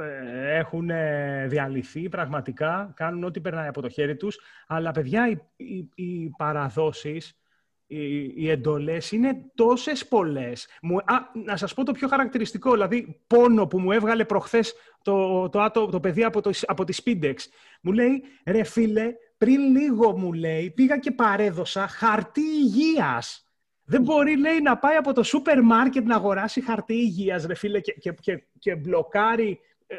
ε, 0.00 0.56
έχουν 0.56 0.90
ε, 0.90 1.46
διαλυθεί 1.48 2.08
πραγματικά, 2.08 2.92
κάνουν 2.96 3.24
ό,τι 3.24 3.40
περνάει 3.40 3.68
από 3.68 3.80
το 3.82 3.88
χέρι 3.88 4.16
τους, 4.16 4.40
αλλά 4.66 4.90
παιδιά 4.90 5.28
οι, 5.28 5.38
οι, 5.56 5.88
οι 5.94 6.30
παραδόσεις, 6.36 7.38
οι, 7.86 8.24
οι 8.36 8.50
εντολές 8.50 9.12
είναι 9.12 9.50
τόσες 9.54 10.08
πολλές. 10.08 10.68
Μου, 10.82 10.96
α, 10.96 11.04
να 11.44 11.56
σας 11.56 11.74
πω 11.74 11.84
το 11.84 11.92
πιο 11.92 12.08
χαρακτηριστικό, 12.08 12.72
δηλαδή 12.72 13.22
πόνο 13.26 13.66
που 13.66 13.78
μου 13.78 13.92
έβγαλε 13.92 14.24
προχθές 14.24 14.74
το, 15.02 15.48
το, 15.48 15.60
άτο- 15.60 15.86
το 15.86 16.00
παιδί 16.00 16.24
από, 16.24 16.40
το, 16.40 16.50
από 16.66 16.84
τη 16.84 17.02
Spindex. 17.04 17.36
Μου 17.82 17.92
λέει, 17.92 18.22
ρε 18.46 18.62
φίλε, 18.62 19.12
πριν 19.42 19.60
λίγο 19.76 20.18
μου 20.18 20.32
λέει, 20.32 20.70
πήγα 20.70 20.98
και 20.98 21.10
παρέδωσα 21.10 21.86
χαρτί 21.88 22.40
υγείας. 22.40 23.46
Δεν 23.84 24.02
μπορεί, 24.02 24.36
λέει, 24.38 24.60
να 24.60 24.78
πάει 24.78 24.96
από 24.96 25.12
το 25.12 25.22
σούπερ 25.22 25.62
μάρκετ 25.62 26.04
να 26.04 26.16
αγοράσει 26.16 26.60
χαρτί 26.60 26.94
υγείας, 26.94 27.44
ρε 27.44 27.54
φίλε, 27.54 27.80
και, 27.80 27.92
και, 27.92 28.12
και, 28.20 28.42
και 28.58 28.76
μπλοκάρει, 28.76 29.60
ε, 29.86 29.94
ε, 29.94 29.98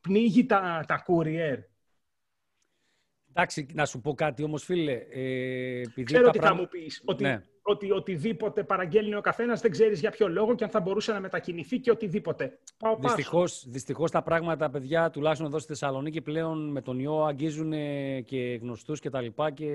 πνίγει 0.00 0.46
τα, 0.46 0.84
τα 0.86 1.04
courier. 1.06 1.58
Εντάξει, 3.30 3.66
να 3.72 3.86
σου 3.86 4.00
πω 4.00 4.14
κάτι 4.14 4.42
όμως, 4.42 4.64
φίλε. 4.64 4.92
Ε, 4.92 5.80
επειδή 5.80 6.02
Ξέρω 6.02 6.24
τα 6.24 6.30
τι 6.30 6.38
θα 6.38 6.44
πράγμα- 6.44 6.60
μου 6.60 6.68
πεις, 6.68 7.02
ότι, 7.04 7.22
Ναι. 7.22 7.42
Ότι 7.66 7.90
οτιδήποτε 7.90 8.64
παραγγέλνει 8.64 9.14
ο 9.14 9.20
καθένας 9.20 9.60
δεν 9.60 9.70
ξέρεις 9.70 10.00
για 10.00 10.10
ποιο 10.10 10.28
λόγο 10.28 10.54
και 10.54 10.64
αν 10.64 10.70
θα 10.70 10.80
μπορούσε 10.80 11.12
να 11.12 11.20
μετακινηθεί 11.20 11.78
και 11.78 11.90
οτιδήποτε. 11.90 12.58
Πάω 12.78 12.96
πάσο. 12.96 13.14
Δυστυχώς, 13.14 13.64
δυστυχώς 13.68 14.10
τα 14.10 14.22
πράγματα, 14.22 14.70
παιδιά, 14.70 15.10
τουλάχιστον 15.10 15.46
εδώ 15.46 15.58
στη 15.58 15.68
Θεσσαλονίκη 15.68 16.20
πλέον 16.20 16.70
με 16.70 16.80
τον 16.80 16.98
ιό 16.98 17.24
αγγίζουν 17.24 17.72
ε, 17.72 18.20
και 18.20 18.58
γνωστούς 18.62 19.00
και 19.00 19.10
τα 19.10 19.20
λοιπά 19.20 19.50
και 19.50 19.66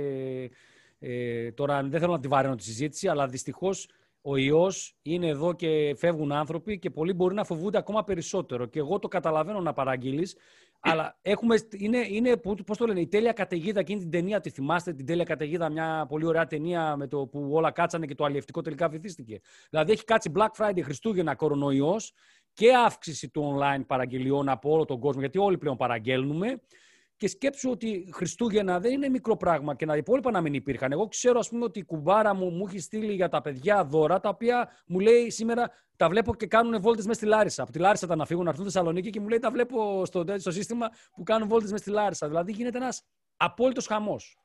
ε, 1.00 1.51
τώρα 1.51 1.83
δεν 1.83 2.00
θέλω 2.00 2.12
να 2.12 2.19
τη 2.19 2.27
βαραίνω 2.27 2.55
τη 2.55 2.63
συζήτηση, 2.63 3.07
αλλά 3.07 3.27
δυστυχώς 3.27 3.88
ο 4.21 4.38
ιός 4.38 4.95
είναι 5.01 5.27
εδώ 5.27 5.53
και 5.53 5.95
φεύγουν 5.98 6.31
άνθρωποι 6.31 6.79
και 6.79 6.89
πολλοί 6.89 7.13
μπορεί 7.13 7.36
να 7.36 7.43
φοβούνται 7.43 7.77
ακόμα 7.77 8.03
περισσότερο. 8.03 8.65
Και 8.65 8.79
εγώ 8.79 9.00
το 9.00 9.07
καταλαβαίνω 9.07 9.60
να 9.60 9.74
παραγγείλεις, 9.74 10.36
Αλλά 10.83 11.17
έχουμε, 11.21 11.55
είναι, 11.77 12.05
είναι 12.09 12.38
πώς 12.65 12.77
το 12.77 12.85
λένε, 12.85 13.00
η 13.00 13.07
τέλεια 13.07 13.31
καταιγίδα 13.31 13.79
εκείνη 13.79 14.00
την 14.00 14.09
ταινία, 14.11 14.39
τη 14.39 14.50
θυμάστε 14.50 14.93
την 14.93 15.05
τέλεια 15.05 15.23
καταιγίδα, 15.23 15.69
μια 15.69 16.05
πολύ 16.09 16.25
ωραία 16.25 16.45
ταινία 16.45 16.95
με 16.95 17.07
το 17.07 17.27
που 17.27 17.50
όλα 17.51 17.71
κάτσανε 17.71 18.05
και 18.05 18.15
το 18.15 18.23
αλλιευτικό 18.23 18.61
τελικά 18.61 18.89
βυθίστηκε. 18.89 19.39
Δηλαδή 19.69 19.91
έχει 19.91 20.03
κάτσει 20.03 20.31
Black 20.35 20.50
Friday, 20.57 20.81
Χριστούγεννα, 20.81 21.35
κορονοϊός 21.35 22.13
και 22.53 22.75
αύξηση 22.75 23.29
του 23.29 23.57
online 23.57 23.85
παραγγελιών 23.88 24.50
από 24.50 24.71
όλο 24.71 24.85
τον 24.85 25.00
κόσμο, 25.00 25.21
γιατί 25.21 25.38
όλοι 25.38 25.57
πλέον 25.57 25.77
παραγγέλνουμε. 25.77 26.61
Και 27.22 27.28
σκέψου 27.28 27.70
ότι 27.70 28.10
Χριστούγεννα 28.13 28.80
δεν 28.80 28.92
είναι 28.92 29.10
μικρό 29.10 29.38
πράγμα 29.38 29.75
και 29.75 29.86
να 29.86 29.96
υπόλοιπα 29.96 30.32
να 30.32 30.42
μην 30.42 30.54
υπήρχαν. 30.54 30.92
Εγώ 30.92 31.08
ξέρω, 31.08 31.40
ας 31.40 31.50
πούμε, 31.50 31.63
ότι 31.63 31.80
η 31.80 31.84
κουμπάρα 31.84 32.34
μου 32.34 32.50
μου 32.50 32.66
έχει 32.68 32.80
στείλει 32.80 33.13
για 33.13 33.30
τα 33.30 33.42
παιδιά 33.42 33.86
δώρα, 33.86 34.20
τα 34.20 34.30
οποία 34.30 34.70
μου 34.88 35.00
λέει 35.00 35.30
σήμερα 35.30 35.72
τα 35.96 36.10
βλέπω 36.10 36.36
και 36.36 36.48
κάνουν 36.48 36.82
βόλτες 36.82 37.06
μες 37.06 37.16
στη 37.16 37.25
Λάρισα. 37.25 37.63
Από 37.63 37.72
τη 37.72 37.80
Λάρισα 37.80 38.08
τα 38.08 38.16
να 38.16 38.25
φύγουν, 38.25 38.44
να 38.44 38.50
έρθουν 38.50 38.66
στη 38.66 38.74
Θεσσαλονίκη 38.74 39.10
και 39.10 39.20
μου 39.20 39.28
λέει 39.28 39.40
τα 39.40 39.51
βλέπω 39.51 40.06
στο, 40.06 40.24
στο 40.38 40.51
σύστημα 40.51 40.90
που 41.16 41.24
κάνουν 41.24 41.48
βόλτες 41.48 41.72
μες 41.72 41.80
στη 41.80 41.90
Λάρισα. 41.90 42.28
Δηλαδή 42.28 42.51
γίνεται 42.51 42.78
ένας 42.78 43.04
απόλυτος 43.38 43.86
χαμός. 43.86 44.38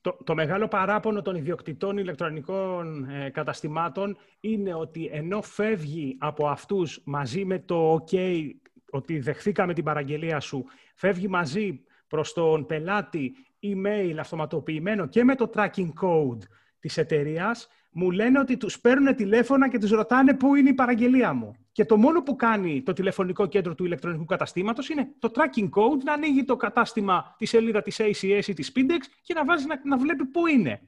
Το, 0.00 0.16
το 0.24 0.34
μεγάλο 0.34 0.68
παράπονο 0.68 1.22
των 1.22 1.34
ιδιοκτητών 1.34 1.98
ηλεκτρονικών 1.98 3.10
ε, 3.10 3.30
καταστημάτων 3.30 4.16
είναι 4.40 4.74
ότι 4.74 5.10
ενώ 5.12 5.42
φεύγει 5.42 6.16
από 6.20 6.46
αυτούς 6.46 7.00
μαζί 7.04 7.44
με 7.44 7.58
το 7.58 7.94
OK 7.94 8.48
ότι 8.90 9.18
δεχθήκαμε 9.18 9.74
την 9.74 9.84
παραγγελία 9.84 10.40
σου, 10.40 10.64
φεύγει 10.94 11.28
μαζί 11.28 11.84
προς 12.08 12.32
τον 12.32 12.66
πελάτη 12.66 13.32
email 13.62 14.14
αυτοματοποιημένο 14.18 15.06
και 15.06 15.24
με 15.24 15.34
το 15.34 15.50
tracking 15.54 15.92
code 16.02 16.38
της 16.80 16.96
εταιρείας, 16.96 17.68
μου 17.92 18.10
λένε 18.10 18.38
ότι 18.38 18.56
τους 18.56 18.80
παίρνουν 18.80 19.14
τηλέφωνα 19.14 19.68
και 19.68 19.78
τους 19.78 19.90
ρωτάνε 19.90 20.34
πού 20.34 20.54
είναι 20.54 20.68
η 20.68 20.74
παραγγελία 20.74 21.32
μου. 21.32 21.56
Και 21.72 21.84
το 21.84 21.96
μόνο 21.96 22.22
που 22.22 22.36
κάνει 22.36 22.82
το 22.82 22.92
τηλεφωνικό 22.92 23.46
κέντρο 23.46 23.74
του 23.74 23.84
ηλεκτρονικού 23.84 24.24
καταστήματος 24.24 24.88
είναι 24.88 25.08
το 25.18 25.30
tracking 25.34 25.68
code 25.68 26.02
να 26.04 26.12
ανοίγει 26.12 26.44
το 26.44 26.56
κατάστημα, 26.56 27.34
τη 27.38 27.46
σελίδα 27.46 27.82
της 27.82 28.00
ACS 28.00 28.46
ή 28.46 28.52
της 28.52 28.72
Pindex 28.76 29.00
και 29.22 29.34
να 29.34 29.44
βάζει 29.44 29.66
να, 29.66 29.80
να 29.84 29.98
βλέπει 29.98 30.24
πού 30.24 30.46
είναι. 30.46 30.80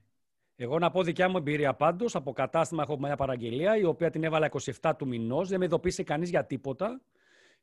Εγώ 0.57 0.79
να 0.79 0.91
πω 0.91 1.03
δικιά 1.03 1.29
μου 1.29 1.37
εμπειρία 1.37 1.75
πάντως, 1.75 2.15
από 2.15 2.33
κατάστημα 2.33 2.83
έχω 2.83 2.99
μια 2.99 3.17
παραγγελία, 3.17 3.77
η 3.77 3.85
οποία 3.85 4.11
την 4.11 4.25
έβαλα 4.25 4.51
27 4.83 4.93
του 4.99 5.07
μηνός, 5.07 5.49
δεν 5.49 5.59
με 5.59 5.65
ειδοποίησε 5.65 6.03
κανείς 6.03 6.31
για 6.31 6.45
τίποτα. 6.45 7.01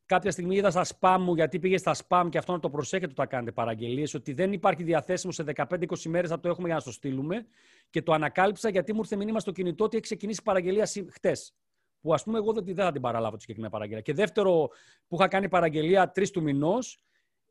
Κάποια 0.05 0.31
στιγμή 0.31 0.55
είδα 0.55 0.71
στα 0.71 0.85
spam 0.99 1.17
μου, 1.19 1.35
γιατί 1.35 1.59
πήγε 1.59 1.77
στα 1.77 1.95
spam 2.07 2.27
και 2.29 2.37
αυτό 2.37 2.51
να 2.51 2.59
το 2.59 2.69
προσέχετε 2.69 3.11
όταν 3.11 3.27
κάνετε 3.27 3.51
παραγγελίες, 3.51 4.13
ότι 4.13 4.33
δεν 4.33 4.53
υπάρχει 4.53 4.83
διαθέσιμο 4.83 5.31
σε 5.31 5.43
15-20 5.55 5.85
μέρες 6.05 6.29
να 6.29 6.39
το 6.39 6.49
έχουμε 6.49 6.67
για 6.67 6.75
να 6.75 6.81
το 6.81 6.91
στείλουμε. 6.91 7.45
Και 7.89 8.01
το 8.01 8.13
ανακάλυψα 8.13 8.69
γιατί 8.69 8.93
μου 8.93 8.99
ήρθε 8.99 9.15
μήνυμα 9.15 9.39
στο 9.39 9.51
κινητό 9.51 9.83
ότι 9.83 9.95
έχει 9.95 10.05
ξεκινήσει 10.05 10.39
η 10.41 10.43
παραγγελία 10.43 10.87
χτες. 11.11 11.53
Που 12.01 12.13
ας 12.13 12.23
πούμε, 12.23 12.37
εγώ 12.37 12.53
δεν, 12.53 12.75
θα 12.75 12.91
την 12.91 13.01
παραλάβω 13.01 13.35
τη 13.35 13.41
συγκεκριμένη 13.41 13.73
παραγγελία. 13.73 14.01
Και 14.01 14.13
δεύτερο, 14.13 14.69
που 15.07 15.15
είχα 15.15 15.27
κάνει 15.27 15.49
παραγγελία 15.49 16.11
3 16.15 16.29
του 16.29 16.41
μηνός, 16.41 17.03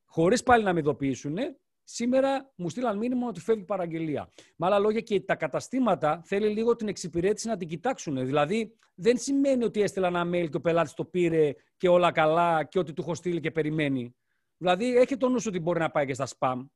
χωρίς 0.04 0.42
πάλι 0.42 0.64
να 0.64 0.72
με 0.72 0.78
ειδοποιήσουν, 0.78 1.36
Σήμερα 1.84 2.52
μου 2.54 2.68
στείλαν 2.68 2.98
μήνυμα 2.98 3.28
ότι 3.28 3.40
φεύγει 3.40 3.64
παραγγελία. 3.64 4.28
Με 4.56 4.66
άλλα 4.66 4.78
λόγια 4.78 5.00
και 5.00 5.20
τα 5.20 5.34
καταστήματα 5.34 6.22
θέλει 6.24 6.48
λίγο 6.48 6.76
την 6.76 6.88
εξυπηρέτηση 6.88 7.48
να 7.48 7.56
την 7.56 7.68
κοιτάξουν. 7.68 8.26
Δηλαδή 8.26 8.76
δεν 8.94 9.18
σημαίνει 9.18 9.64
ότι 9.64 9.82
έστειλα 9.82 10.06
ένα 10.06 10.22
mail 10.26 10.48
και 10.50 10.56
ο 10.56 10.60
πελάτης 10.60 10.94
το 10.94 11.04
πήρε 11.04 11.54
και 11.76 11.88
όλα 11.88 12.12
καλά 12.12 12.64
και 12.64 12.78
ότι 12.78 12.92
του 12.92 13.02
έχω 13.02 13.14
στείλει 13.14 13.40
και 13.40 13.50
περιμένει. 13.50 14.16
Δηλαδή 14.56 14.96
έχει 14.96 15.16
το 15.16 15.28
νου 15.28 15.38
ότι 15.46 15.60
μπορεί 15.60 15.78
να 15.78 15.90
πάει 15.90 16.06
και 16.06 16.14
στα 16.14 16.26
spam. 16.38 16.66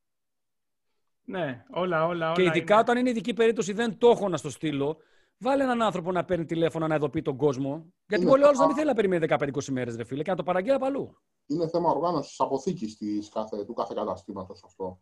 Ναι, 1.25 1.65
όλα, 1.71 2.07
όλα, 2.07 2.27
όλα. 2.27 2.33
Και 2.33 2.43
ειδικά 2.43 2.73
είναι... 2.73 2.83
όταν 2.83 2.97
είναι 2.97 3.11
ειδική 3.11 3.33
περίπτωση 3.33 3.73
δεν 3.73 3.99
το 3.99 4.09
έχω 4.09 4.29
να 4.29 4.37
στο 4.37 4.51
στείλω, 4.51 4.97
βάλε 5.39 5.63
έναν 5.63 5.83
άνθρωπο 5.83 6.13
να 6.13 6.25
παίρνει 6.25 6.45
τηλέφωνο 6.45 6.87
να 6.87 6.95
ειδοποιεί 6.95 7.23
τον 7.23 7.37
κόσμο. 7.37 7.93
Γιατί 8.09 8.25
πολύ 8.25 8.45
άλλος 8.45 8.59
να 8.59 8.67
μην 8.67 8.75
θέλει 8.75 8.87
να 8.87 8.95
περιμένει 8.95 9.27
15-20 9.29 9.65
μέρες, 9.71 9.97
ρε 9.97 10.05
φίλε, 10.05 10.23
και 10.23 10.31
να 10.31 10.37
το 10.37 10.43
παραγγέλνει 10.43 10.81
παλού 10.81 11.17
είναι 11.47 11.69
θέμα 11.69 11.91
οργάνωσης 11.91 12.41
αποθήκης 12.41 12.97
του 13.67 13.75
κάθε 13.75 13.95
καταστήματος 13.95 14.63
αυτό. 14.65 15.01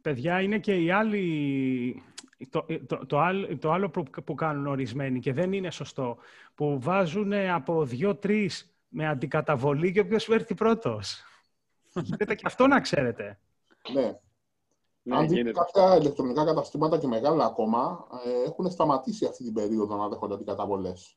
Παιδιά, 0.00 0.40
είναι 0.40 0.58
και 0.58 0.74
οι 0.74 0.90
άλλοι. 0.90 2.02
Το, 2.50 2.66
το, 2.86 3.06
το, 3.06 3.18
άλλο, 3.18 3.58
το 3.58 3.72
άλλο 3.72 3.90
που, 4.24 4.34
κάνουν 4.34 4.66
ορισμένοι 4.66 5.20
και 5.20 5.32
δεν 5.32 5.52
είναι 5.52 5.70
σωστό. 5.70 6.16
Που 6.54 6.78
βάζουν 6.80 7.32
από 7.32 7.84
δύο-τρει 7.84 8.50
με 8.88 9.08
αντικαταβολή 9.08 9.92
και 9.92 10.00
όποιο 10.00 10.34
έρθει 10.34 10.54
πρώτος. 10.54 11.22
Γίνεται 12.04 12.34
και 12.34 12.42
αυτό 12.46 12.66
να 12.66 12.80
ξέρετε. 12.80 13.38
Ναι. 13.92 14.18
Ναι, 15.04 15.16
Αν 15.16 15.28
δείτε 15.28 15.50
κάποια 15.50 15.96
ηλεκτρονικά 15.96 16.44
καταστήματα 16.44 16.98
και 16.98 17.06
μεγάλα 17.06 17.44
ακόμα, 17.44 18.06
ε, 18.24 18.48
έχουν 18.48 18.70
σταματήσει 18.70 19.26
αυτή 19.26 19.44
την 19.44 19.52
περίοδο 19.52 19.96
να 19.96 20.08
δέχονται 20.08 20.34
αντικαταβολές. 20.34 21.16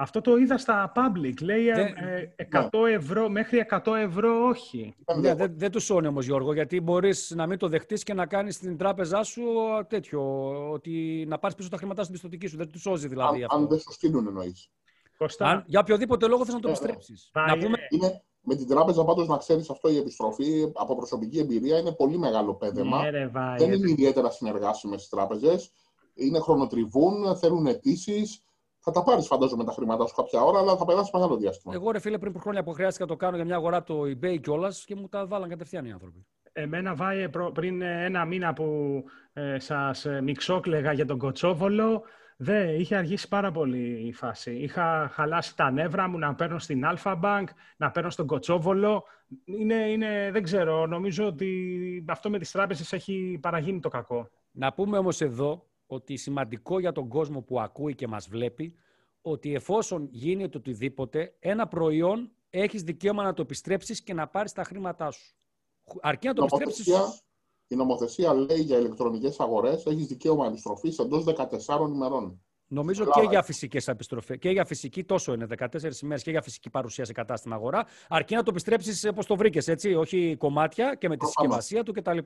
Αυτό 0.00 0.20
το 0.20 0.36
είδα 0.36 0.58
στα 0.58 0.92
public. 0.94 1.42
Λέει 1.42 1.66
100 1.66 1.76
ε, 1.76 2.78
ναι. 2.78 2.92
ευρώ, 2.92 3.28
μέχρι 3.28 3.66
100 3.84 3.92
ευρώ 3.96 4.46
όχι. 4.46 4.94
Ναι, 5.20 5.34
δεν, 5.34 5.52
δεν 5.56 5.70
του 5.70 5.80
σώνει 5.80 6.06
όμως, 6.06 6.26
Γιώργο, 6.26 6.52
γιατί 6.52 6.80
μπορείς 6.80 7.32
να 7.36 7.46
μην 7.46 7.58
το 7.58 7.68
δεχτείς 7.68 8.02
και 8.02 8.14
να 8.14 8.26
κάνεις 8.26 8.54
στην 8.54 8.76
τράπεζά 8.76 9.22
σου 9.22 9.42
τέτοιο. 9.88 10.20
Ότι 10.70 11.24
να 11.28 11.38
πάρεις 11.38 11.56
πίσω 11.56 11.68
τα 11.68 11.76
χρήματά 11.76 12.02
στην 12.02 12.14
πιστοτική 12.14 12.46
σου. 12.46 12.56
Δεν 12.56 12.70
τους 12.70 12.80
σώζει 12.80 13.08
δηλαδή 13.08 13.36
αν, 13.36 13.42
αυτό. 13.44 13.56
Αν 13.56 13.68
δεν 13.68 13.78
σου 13.78 13.92
στείλουν 13.92 14.26
εννοείς. 14.26 14.70
για 15.66 15.80
οποιοδήποτε 15.80 16.26
λόγο 16.26 16.44
θες 16.44 16.54
να 16.54 16.60
το 16.60 16.68
επιστρέψεις. 16.68 17.30
Να 17.32 17.58
πούμε... 17.58 17.78
είναι, 17.90 18.22
με 18.40 18.54
την 18.54 18.68
τράπεζα 18.68 19.04
πάντως 19.04 19.28
να 19.28 19.36
ξέρεις 19.36 19.70
αυτό 19.70 19.88
η 19.88 19.96
επιστροφή 19.96 20.72
από 20.74 20.96
προσωπική 20.96 21.38
εμπειρία 21.38 21.78
είναι 21.78 21.92
πολύ 21.92 22.18
μεγάλο 22.18 22.54
πέδεμα. 22.54 23.02
Ναι, 23.02 23.10
ρε, 23.10 23.30
δεν 23.58 23.72
είναι 23.72 23.90
ιδιαίτερα 23.90 24.30
συνεργάσιμες 24.30 25.04
οι 25.04 25.10
τράπεζες. 25.10 25.72
Είναι 26.14 26.38
χρονοτριβούν, 26.38 27.36
θέλουν 27.36 27.66
αιτήσεις 27.66 28.42
θα 28.92 29.00
τα 29.00 29.02
πάρεις, 29.02 29.26
φαντάζομαι, 29.26 29.64
τα 29.64 29.72
χρήματά 29.72 30.06
σου 30.06 30.14
κάποια 30.14 30.42
ώρα, 30.42 30.58
αλλά 30.58 30.76
θα 30.76 30.84
περάσεις 30.84 31.10
μεγάλο 31.12 31.36
διάστημα. 31.36 31.74
Εγώ, 31.74 31.90
ρε 31.90 31.98
φίλε, 31.98 32.18
πριν 32.18 32.40
χρόνια 32.40 32.62
που 32.62 32.72
χρειάστηκα 32.72 33.04
να 33.04 33.10
το 33.10 33.16
κάνω 33.16 33.36
για 33.36 33.44
μια 33.44 33.54
αγορά 33.54 33.82
το 33.82 34.00
eBay 34.00 34.40
κιόλας 34.40 34.84
και 34.84 34.94
μου 34.94 35.08
τα 35.08 35.26
βάλαν 35.26 35.48
κατευθείαν 35.48 35.84
οι 35.84 35.92
άνθρωποι. 35.92 36.26
Εμένα 36.52 36.94
βάει 36.94 37.28
πριν 37.52 37.82
ένα 37.82 38.24
μήνα 38.24 38.52
που 38.52 38.64
ε, 39.32 39.58
σας 39.58 40.04
ε, 40.04 40.20
μιξόκλεγα 40.20 40.92
για 40.92 41.06
τον 41.06 41.18
Κοτσόβολο, 41.18 42.02
Δε, 42.40 42.72
είχε 42.72 42.96
αργήσει 42.96 43.28
πάρα 43.28 43.50
πολύ 43.50 44.06
η 44.06 44.12
φάση. 44.12 44.52
Είχα 44.54 45.10
χαλάσει 45.12 45.56
τα 45.56 45.70
νεύρα 45.70 46.08
μου 46.08 46.18
να 46.18 46.34
παίρνω 46.34 46.58
στην 46.58 46.82
Alpha 46.92 47.20
Bank, 47.20 47.44
να 47.76 47.90
παίρνω 47.90 48.10
στον 48.10 48.26
Κοτσόβολο. 48.26 49.04
Είναι, 49.44 49.74
είναι, 49.74 50.30
δεν 50.32 50.42
ξέρω, 50.42 50.86
νομίζω 50.86 51.26
ότι 51.26 52.04
αυτό 52.08 52.30
με 52.30 52.38
τις 52.38 52.50
τράπεζες 52.50 52.92
έχει 52.92 53.38
παραγίνει 53.42 53.80
το 53.80 53.88
κακό. 53.88 54.30
Να 54.50 54.72
πούμε 54.72 54.98
όμως 54.98 55.20
εδώ 55.20 55.67
ότι 55.90 56.16
σημαντικό 56.16 56.78
για 56.78 56.92
τον 56.92 57.08
κόσμο 57.08 57.42
που 57.42 57.60
ακούει 57.60 57.94
και 57.94 58.06
μας 58.06 58.28
βλέπει, 58.28 58.74
ότι 59.20 59.54
εφόσον 59.54 60.08
γίνει 60.10 60.48
το 60.48 60.58
οτιδήποτε, 60.58 61.36
ένα 61.38 61.68
προϊόν 61.68 62.32
έχεις 62.50 62.82
δικαίωμα 62.82 63.22
να 63.22 63.32
το 63.32 63.42
επιστρέψεις 63.42 64.02
και 64.02 64.14
να 64.14 64.28
πάρεις 64.28 64.52
τα 64.52 64.64
χρήματά 64.64 65.10
σου. 65.10 65.36
Αρκεί 66.00 66.26
να 66.26 66.34
το 66.34 66.42
επιστρέψεις... 66.44 67.22
Η 67.70 67.74
νομοθεσία 67.74 68.34
λέει 68.34 68.60
για 68.60 68.78
ηλεκτρονικές 68.78 69.40
αγορές 69.40 69.86
έχεις 69.86 70.06
δικαίωμα 70.06 70.46
επιστροφής 70.46 70.98
εντός 70.98 71.24
14 71.24 71.88
ημερών. 71.88 72.42
Νομίζω 72.70 73.04
και 73.04 73.26
για 73.28 73.42
φυσικές 73.42 73.88
επιστροφές. 73.88 74.38
Και 74.38 74.50
για 74.50 74.64
φυσική 74.64 75.04
τόσο 75.04 75.32
είναι 75.32 75.46
14 75.58 76.02
ημέρες 76.02 76.22
και 76.22 76.30
για 76.30 76.42
φυσική 76.42 76.70
παρουσία 76.70 77.04
σε 77.04 77.12
κατάστημα 77.12 77.54
αγορά. 77.54 77.86
Αρκεί 78.08 78.34
να 78.34 78.42
το 78.42 78.50
επιστρέψεις 78.50 79.04
όπω 79.04 79.24
το 79.24 79.36
βρήκες, 79.36 79.68
έτσι. 79.68 79.94
Όχι 79.94 80.36
κομμάτια 80.38 80.94
και 80.94 81.08
με 81.08 81.16
τη 81.16 81.26
συσκευασία 81.26 81.82
του 81.82 81.92
κτλ. 81.92 82.18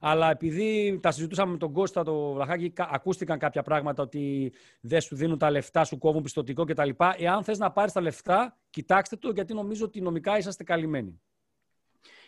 Αλλά 0.00 0.30
επειδή 0.30 0.98
τα 1.02 1.10
συζητούσαμε 1.10 1.52
με 1.52 1.58
τον 1.58 1.72
Κώστα 1.72 2.02
το 2.04 2.32
Βλαχάκη, 2.32 2.72
ακούστηκαν 2.76 3.38
κάποια 3.38 3.62
πράγματα 3.62 4.02
ότι 4.02 4.52
δεν 4.80 5.00
σου 5.00 5.16
δίνουν 5.16 5.38
τα 5.38 5.50
λεφτά, 5.50 5.84
σου 5.84 5.98
κόβουν 5.98 6.22
πιστοτικό 6.22 6.64
κτλ. 6.64 6.90
Εάν 7.16 7.44
θες 7.44 7.58
να 7.58 7.70
πάρεις 7.70 7.92
τα 7.92 8.00
λεφτά, 8.00 8.56
κοιτάξτε 8.70 9.16
το, 9.16 9.30
γιατί 9.30 9.54
νομίζω 9.54 9.84
ότι 9.84 10.00
νομικά 10.00 10.38
είσαστε 10.38 10.64
καλυμμένοι. 10.64 11.20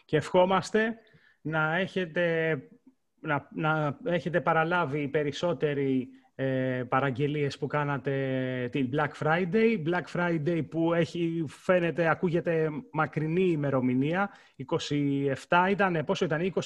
Και 0.04 0.16
ευχόμαστε 0.16 0.96
να 1.40 1.76
έχετε, 1.76 2.56
να, 3.20 3.48
να 3.54 3.98
έχετε 4.04 4.40
παραλάβει 4.40 5.08
περισσότεροι 5.08 6.08
ε, 6.38 6.82
παραγγελίες 6.88 7.58
που 7.58 7.66
κάνατε 7.66 8.12
την 8.72 8.90
Black 8.92 9.22
Friday. 9.22 9.82
Black 9.86 10.04
Friday 10.12 10.64
που 10.70 10.94
έχει, 10.94 11.44
φαίνεται, 11.48 12.08
ακούγεται 12.08 12.68
μακρινή 12.92 13.50
ημερομηνία. 13.50 14.30
27 15.48 15.70
ήταν, 15.70 16.02
πόσο 16.04 16.24
ήταν, 16.24 16.52
29. 16.54 16.60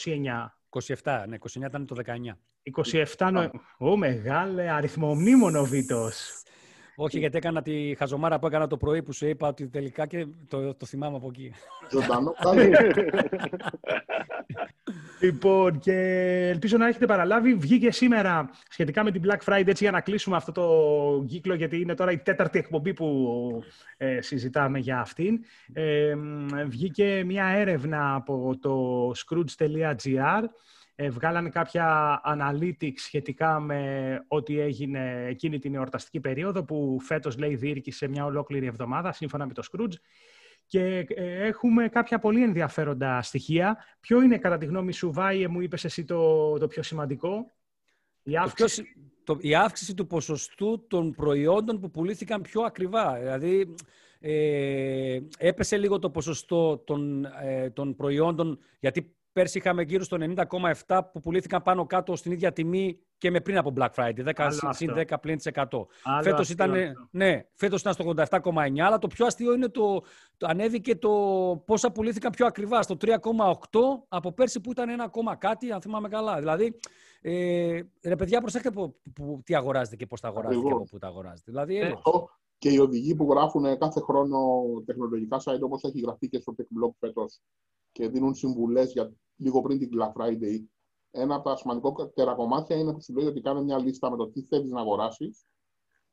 27, 1.02 1.24
ναι, 1.28 1.36
29 1.40 1.56
ήταν 1.66 1.86
το 1.86 1.96
19. 2.06 2.10
27, 3.16 3.30
νο... 3.32 3.50
Ω, 3.78 3.96
μεγάλε 3.96 4.70
αριθμό 4.70 5.14
μνήμονο, 5.14 5.64
Βίτος. 5.64 6.42
Όχι, 6.96 7.18
γιατί 7.18 7.36
έκανα 7.36 7.62
τη 7.62 7.94
χαζομάρα 7.98 8.38
που 8.38 8.46
έκανα 8.46 8.66
το 8.66 8.76
πρωί 8.76 9.02
που 9.02 9.12
σου 9.12 9.26
είπα 9.26 9.48
ότι 9.48 9.68
τελικά 9.68 10.06
και 10.06 10.26
το, 10.48 10.74
το 10.74 10.86
θυμάμαι 10.86 11.16
από 11.16 11.26
εκεί. 11.28 11.52
Ζωντανό, 11.90 12.34
Λοιπόν, 15.20 15.78
και 15.78 15.92
ελπίζω 16.52 16.76
να 16.76 16.88
έχετε 16.88 17.06
παραλάβει. 17.06 17.54
Βγήκε 17.54 17.90
σήμερα 17.90 18.50
σχετικά 18.68 19.04
με 19.04 19.10
την 19.10 19.22
Black 19.24 19.38
Friday, 19.44 19.66
έτσι 19.66 19.82
για 19.84 19.92
να 19.92 20.00
κλείσουμε 20.00 20.36
αυτό 20.36 20.52
το 20.52 21.24
κύκλο, 21.26 21.54
γιατί 21.54 21.80
είναι 21.80 21.94
τώρα 21.94 22.12
η 22.12 22.18
τέταρτη 22.18 22.58
εκπομπή 22.58 22.92
που 22.92 23.62
ε, 23.96 24.20
συζητάμε 24.20 24.78
για 24.78 25.00
αυτήν. 25.00 25.44
Ε, 25.72 26.14
βγήκε 26.68 27.22
μια 27.26 27.46
έρευνα 27.46 28.14
από 28.14 28.58
το 28.60 29.06
scrooge.gr. 29.10 30.42
Ε, 30.94 31.10
βγάλανε 31.10 31.48
κάποια 31.48 32.20
analytics 32.26 32.96
σχετικά 32.96 33.60
με 33.60 34.24
ό,τι 34.28 34.60
έγινε 34.60 35.24
εκείνη 35.28 35.58
την 35.58 35.74
εορταστική 35.74 36.20
περίοδο, 36.20 36.64
που 36.64 36.98
φέτος, 37.00 37.38
λέει, 37.38 37.54
διήρκησε 37.54 38.08
μια 38.08 38.24
ολόκληρη 38.24 38.66
εβδομάδα, 38.66 39.12
σύμφωνα 39.12 39.46
με 39.46 39.52
το 39.52 39.62
Scrooge. 39.72 39.94
Και 40.70 41.06
ε, 41.08 41.46
έχουμε 41.46 41.88
κάποια 41.88 42.18
πολύ 42.18 42.42
ενδιαφέροντα 42.42 43.22
στοιχεία. 43.22 43.84
Ποιο 44.00 44.22
είναι, 44.22 44.38
κατά 44.38 44.58
τη 44.58 44.66
γνώμη 44.66 44.92
σου, 44.92 45.12
Βάιε, 45.12 45.48
μου 45.48 45.60
είπες 45.60 45.84
εσύ 45.84 46.04
το, 46.04 46.58
το 46.58 46.66
πιο 46.66 46.82
σημαντικό; 46.82 47.50
Η 48.22 48.36
αύξηση... 48.36 48.84
Το, 49.24 49.38
η 49.40 49.54
αύξηση 49.54 49.94
του 49.94 50.06
ποσοστού 50.06 50.86
των 50.88 51.12
προϊόντων 51.12 51.80
που 51.80 51.90
πουλήθηκαν 51.90 52.40
πιο 52.42 52.62
ακριβά. 52.62 53.18
Δηλαδή, 53.18 53.74
ε, 54.20 55.20
έπεσε 55.38 55.76
λίγο 55.76 55.98
το 55.98 56.10
ποσοστό 56.10 56.78
των, 56.78 57.24
ε, 57.24 57.70
των 57.70 57.94
προϊόντων, 57.94 58.58
γιατί 58.80 59.14
Πέρσι 59.32 59.58
είχαμε 59.58 59.82
γύρω 59.82 60.04
στο 60.04 60.16
90,7 60.86 61.00
που 61.12 61.20
πουλήθηκαν 61.20 61.62
πάνω 61.62 61.86
κάτω 61.86 62.16
στην 62.16 62.32
ίδια 62.32 62.52
τιμή 62.52 62.98
και 63.18 63.30
με 63.30 63.40
πριν 63.40 63.58
από 63.58 63.72
Black 63.76 63.88
Friday. 63.94 64.34
10 64.34 64.48
συν 64.70 64.92
10 64.96 65.14
πλήν 65.20 65.36
της 65.36 65.48
100. 65.54 65.64
Φέτος 66.22 66.50
ήταν, 66.50 66.72
ναι, 67.10 67.44
φέτος 67.54 67.80
ήταν 67.80 67.92
στο 67.92 68.12
87,9, 68.16 68.80
αλλά 68.80 68.98
το 68.98 69.06
πιο 69.06 69.26
αστείο 69.26 69.52
είναι 69.52 69.68
το, 69.68 70.02
το 70.36 70.46
ανέβηκε 70.46 70.96
το 70.96 71.10
πόσα 71.66 71.92
πουλήθηκαν 71.92 72.30
πιο 72.30 72.46
ακριβά, 72.46 72.82
στο 72.82 72.96
3,8 73.00 73.16
από 74.08 74.32
πέρσι 74.32 74.60
που 74.60 74.70
ήταν 74.70 75.10
1, 75.12 75.36
κάτι, 75.38 75.72
αν 75.72 75.80
θυμάμαι 75.80 76.08
καλά. 76.08 76.38
Δηλαδή, 76.38 76.74
ε, 77.20 77.80
ρε 78.02 78.16
παιδιά, 78.16 78.40
προσέξτε 78.40 78.70
που, 78.70 79.00
που, 79.14 79.40
τι 79.44 79.54
αγοράζετε 79.54 79.96
και 79.96 80.06
πώς 80.06 80.20
τα 80.20 80.28
αγοράζετε 80.28 80.66
και 80.66 80.72
από 80.72 80.84
πού 80.84 80.98
τα 80.98 81.06
αγοράζετε. 81.06 81.50
Δηλαδή, 81.50 81.78
ε, 81.78 81.92
και 82.60 82.70
οι 82.70 82.78
οδηγοί 82.78 83.14
που 83.14 83.30
γράφουν 83.30 83.78
κάθε 83.78 84.00
χρόνο 84.00 84.38
τεχνολογικά 84.86 85.40
site, 85.44 85.60
όπως 85.60 85.82
έχει 85.82 86.00
γραφτεί 86.00 86.28
και 86.28 86.38
στο 86.40 86.54
Tech 86.58 86.62
Blog 86.62 86.90
φέτος, 86.98 87.40
και 87.92 88.08
δίνουν 88.08 88.34
συμβουλές 88.34 88.92
για 88.92 89.12
λίγο 89.36 89.60
πριν 89.60 89.78
την 89.78 89.88
Black 89.92 90.22
Friday. 90.22 90.64
Ένα 91.10 91.34
από 91.34 91.48
τα 91.48 91.56
σημαντικότερα 91.56 92.34
κομμάτια 92.34 92.76
είναι 92.76 92.92
που 92.92 93.02
σου 93.02 93.14
λέει 93.14 93.26
ότι 93.26 93.40
κάνει 93.40 93.64
μια 93.64 93.78
λίστα 93.78 94.10
με 94.10 94.16
το 94.16 94.28
τι 94.28 94.42
θέλεις 94.42 94.70
να 94.70 94.80
αγοράσεις, 94.80 95.46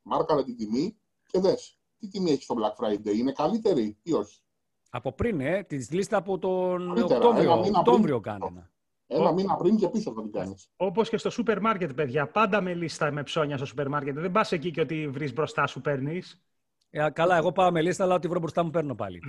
μάρκαρε 0.02 0.44
την 0.44 0.56
τιμή 0.56 0.98
και 1.26 1.40
δες. 1.40 1.80
Τι 1.98 2.08
τιμή 2.08 2.30
έχει 2.30 2.42
στο 2.42 2.54
Black 2.58 2.84
Friday, 2.84 3.14
είναι 3.16 3.32
καλύτερη 3.32 3.98
ή 4.02 4.12
όχι. 4.12 4.42
Από 4.90 5.12
πριν, 5.12 5.40
ε, 5.40 5.62
τη 5.62 5.76
λίστα 5.76 6.16
από 6.16 6.38
τον 6.38 6.90
Οκτώβριο. 6.98 7.52
Οκτώβριο 7.76 8.20
κάνει. 8.20 8.64
Ένα 9.10 9.32
μήνα 9.32 9.56
πριν 9.56 9.76
και 9.76 9.88
πίσω 9.88 10.12
θα 10.12 10.22
την 10.22 10.32
κάνεις. 10.32 10.70
Όπως 10.76 11.08
και 11.08 11.16
στο 11.16 11.30
σούπερ 11.30 11.60
μάρκετ, 11.60 11.92
παιδιά. 11.92 12.30
Πάντα 12.30 12.60
με 12.60 12.74
λίστα 12.74 13.12
με 13.12 13.22
ψώνια 13.22 13.56
στο 13.56 13.66
σούπερ 13.66 13.88
μάρκετ. 13.88 14.18
Δεν 14.18 14.30
πας 14.30 14.52
εκεί 14.52 14.70
και 14.70 14.80
ότι 14.80 15.08
βρεις 15.08 15.32
μπροστά 15.32 15.66
σου 15.66 15.80
παίρνεις. 15.80 16.42
Ε, 16.90 17.08
καλά, 17.12 17.36
εγώ 17.36 17.52
πάω 17.52 17.70
με 17.70 17.82
λίστα, 17.82 18.04
αλλά 18.04 18.14
ό,τι 18.14 18.28
βρω 18.28 18.40
μπροστά 18.40 18.62
μου 18.62 18.70
παίρνω 18.70 18.94
πάλι. 18.94 19.20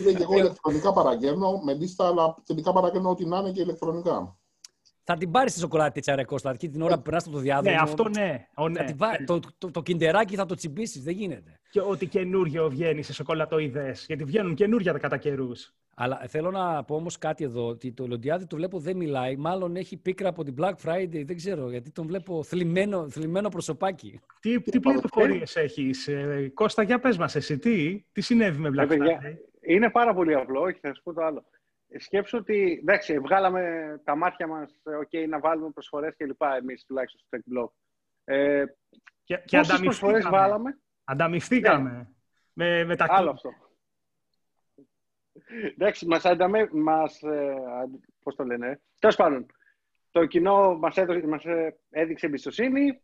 Είναι 0.00 0.12
και 0.12 0.22
εγώ 0.22 0.38
ηλεκτρονικά 0.38 0.92
παραγγέλνω 0.92 1.60
με 1.64 1.74
λίστα, 1.74 2.06
αλλά 2.06 2.34
τελικά 2.46 2.72
παραγγέλνω 2.72 3.10
ό,τι 3.10 3.26
να 3.26 3.38
είναι 3.38 3.50
και 3.50 3.60
ηλεκτρονικά. 3.60 4.38
Θα 5.02 5.16
την 5.16 5.30
πάρεις 5.30 5.52
τη 5.52 5.58
σοκολάτη 5.58 6.00
τσαρεκό, 6.00 6.36
δηλαδή 6.36 6.68
την 6.68 6.82
ώρα 6.82 6.96
που 6.96 7.02
περνάς 7.02 7.24
το 7.24 7.38
διάδρομο. 7.38 7.76
Ναι, 7.76 7.82
αυτό 7.82 8.08
ναι. 8.08 8.46
Ο, 8.56 8.68
ναι. 8.68 8.84
το, 9.26 9.40
το, 9.58 9.70
το, 9.70 9.82
κιντεράκι 9.82 10.36
θα 10.36 10.46
το 10.46 10.54
τσιμπήσεις, 10.54 11.02
δεν 11.02 11.14
γίνεται. 11.14 11.60
Και 11.70 11.80
ό,τι 11.80 12.06
καινούριο 12.06 12.68
βγαίνει 12.68 13.02
σε 13.02 13.12
σοκολατοειδέ. 13.12 13.96
Γιατί 14.06 14.24
βγαίνουν 14.24 14.54
καινούργια 14.54 14.92
κατά 14.92 15.16
καιρούς. 15.16 15.74
Αλλά 15.98 16.22
θέλω 16.28 16.50
να 16.50 16.84
πω 16.84 16.94
όμως 16.94 17.18
κάτι 17.18 17.44
εδώ, 17.44 17.66
ότι 17.66 17.92
το 17.92 18.06
Λοντιάδη 18.06 18.46
το 18.46 18.56
βλέπω 18.56 18.78
δεν 18.78 18.96
μιλάει. 18.96 19.36
Μάλλον 19.36 19.76
έχει 19.76 19.96
πίκρα 19.96 20.28
από 20.28 20.44
την 20.44 20.54
Black 20.58 20.74
Friday, 20.84 21.22
δεν 21.24 21.36
ξέρω, 21.36 21.70
γιατί 21.70 21.90
τον 21.90 22.06
βλέπω 22.06 22.42
θλιμμένο, 22.42 23.08
θλιμμένο 23.08 23.48
προσωπάκι. 23.48 24.20
Τι, 24.40 24.60
τι 24.60 24.80
πληροφορίες 24.80 25.56
έχεις, 25.56 26.08
ε, 26.08 26.50
Κώστα, 26.54 26.82
για 26.82 26.98
πες 26.98 27.18
μας, 27.18 27.34
εσύ, 27.34 27.58
τι, 27.58 28.04
τι 28.12 28.20
συνέβη 28.20 28.60
με 28.60 28.70
Black 28.76 28.92
Friday; 28.92 29.36
Είναι 29.60 29.90
πάρα 29.90 30.14
πολύ 30.14 30.34
απλό, 30.34 30.60
όχι, 30.60 30.78
θα 30.78 30.94
σου 30.94 31.02
πω 31.02 31.12
το 31.12 31.22
άλλο. 31.24 31.44
Σκέψω 31.98 32.38
ότι, 32.38 32.78
εντάξει, 32.80 33.18
βγάλαμε 33.18 33.62
τα 34.04 34.16
μάτια 34.16 34.46
μας, 34.46 34.70
okay, 34.84 35.28
να 35.28 35.38
βάλουμε 35.38 35.70
προσφορές 35.70 36.14
κλπ. 36.16 36.42
Εμείς 36.60 36.84
τουλάχιστον 36.84 37.20
στο 37.20 37.38
Tech 37.38 37.58
Blog. 37.58 37.70
Ε, 38.24 38.64
και 39.24 39.42
και 39.44 39.56
ανταμυφθήκαμε. 39.56 40.28
βάλαμε; 40.30 40.78
Ανταμυφθήκαμε. 41.04 41.90
Ναι. 41.90 42.06
Με, 42.52 42.84
με 42.84 42.96
τα 42.96 43.06
Άλλο 43.08 43.30
αυτό. 43.30 43.50
Εντάξει, 45.48 46.06
μας, 46.06 46.24
ανταμε, 46.24 46.68
μας 46.72 47.22
ε, 47.22 47.54
πώς 48.22 48.34
το 48.34 48.44
λένε, 48.44 48.80
τέλος 48.98 49.16
πάντων, 49.16 49.46
το 50.10 50.26
κοινό 50.26 50.78
μας, 50.78 50.96
έδωσε, 50.96 51.26
μας 51.26 51.44
ε, 51.44 51.78
έδειξε 51.90 52.26
εμπιστοσύνη, 52.26 53.00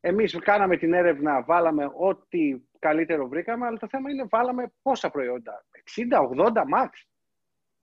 εμείς 0.00 0.38
κάναμε 0.38 0.76
την 0.76 0.92
έρευνα, 0.92 1.42
βάλαμε 1.42 1.90
ό,τι 1.98 2.56
καλύτερο 2.78 3.28
βρήκαμε, 3.28 3.66
αλλά 3.66 3.78
το 3.78 3.88
θέμα 3.88 4.10
είναι 4.10 4.26
βάλαμε 4.30 4.72
πόσα 4.82 5.10
προϊόντα, 5.10 5.64
60, 6.36 6.44
80, 6.44 6.52
max, 6.52 6.88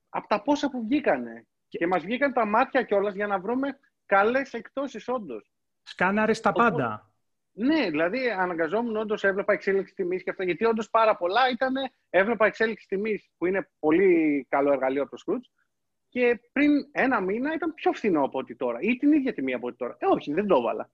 από 0.10 0.28
τα 0.28 0.42
πόσα 0.42 0.70
που 0.70 0.84
βγήκανε. 0.84 1.48
Και, 1.68 1.78
και 1.78 1.88
μας 1.88 2.04
βγήκαν 2.04 2.34
τα 2.34 2.46
μάτια 2.46 2.84
κιόλας 2.84 3.14
για 3.14 3.28
να 3.28 3.40
βρούμε 3.40 3.80
καλές 4.06 4.54
εκτόσεις 4.54 5.08
όντως. 5.08 5.52
Σκάναρες 5.84 6.42
τα 6.42 6.52
πάντα. 6.52 7.13
Ναι, 7.56 7.90
δηλαδή 7.90 8.30
αναγκαζόμουν 8.30 8.96
όντως, 8.96 9.24
έβλεπα 9.24 9.54
εξέλιξη 9.54 9.94
τιμής 9.94 10.24
και 10.24 10.30
αυτά. 10.30 10.44
Γιατί 10.44 10.66
όντως 10.66 10.90
πάρα 10.90 11.16
πολλά 11.16 11.50
ήταν, 11.50 11.74
έβλεπα 12.10 12.46
εξέλιξη 12.46 12.88
τιμής, 12.88 13.30
που 13.38 13.46
είναι 13.46 13.70
πολύ 13.80 14.46
καλό 14.50 14.72
εργαλείο 14.72 15.02
από 15.02 15.16
το 15.16 15.24
Scrooge. 15.26 15.64
Και 16.10 16.40
πριν 16.52 16.72
ένα 16.92 17.22
μήνα 17.22 17.54
ήταν 17.54 17.74
πιο 17.74 17.94
φθηνό 17.94 18.24
από 18.24 18.40
ό,τι 18.40 18.56
τώρα. 18.56 18.80
Ή 18.82 18.96
την 18.98 19.12
ίδια 19.12 19.34
τιμή 19.34 19.54
από 19.54 19.68
ό,τι 19.68 19.78
τώρα. 19.78 19.96
Ε, 20.00 20.06
όχι, 20.06 20.34
δεν 20.34 20.48
το 20.48 20.56
έβαλα. 20.56 20.92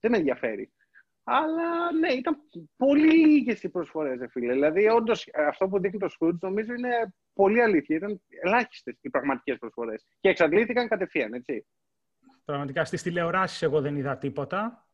Δεν 0.00 0.10
με 0.10 0.16
ενδιαφέρει. 0.16 0.72
Αλλά 1.24 1.92
ναι, 1.92 2.12
ήταν 2.12 2.36
πολύ 2.76 3.26
λίγες 3.26 3.62
οι 3.62 3.68
προσφορές, 3.68 4.30
φίλε. 4.30 4.52
Δηλαδή, 4.52 4.88
όντως 4.88 5.28
αυτό 5.48 5.68
που 5.68 5.80
δείχνει 5.80 5.98
το 5.98 6.08
Scrooge 6.18 6.38
νομίζω 6.40 6.72
είναι 6.72 7.14
πολύ 7.32 7.62
αλήθεια. 7.62 7.96
Ήταν 7.96 8.22
ελάχιστες 8.28 8.98
οι 9.00 9.10
πραγματικές 9.10 9.58
προσφορές. 9.58 10.06
Και 10.20 10.28
εξαντλήθηκαν 10.28 10.88
κατευθείαν, 10.88 11.32
έτσι. 11.32 11.66
Πραγματικά 12.44 12.84
στις 12.84 13.02
τηλεοράσεις 13.02 13.62
εγώ 13.62 13.80
δεν 13.80 13.96
είδα 13.96 14.18
τίποτα. 14.18 14.86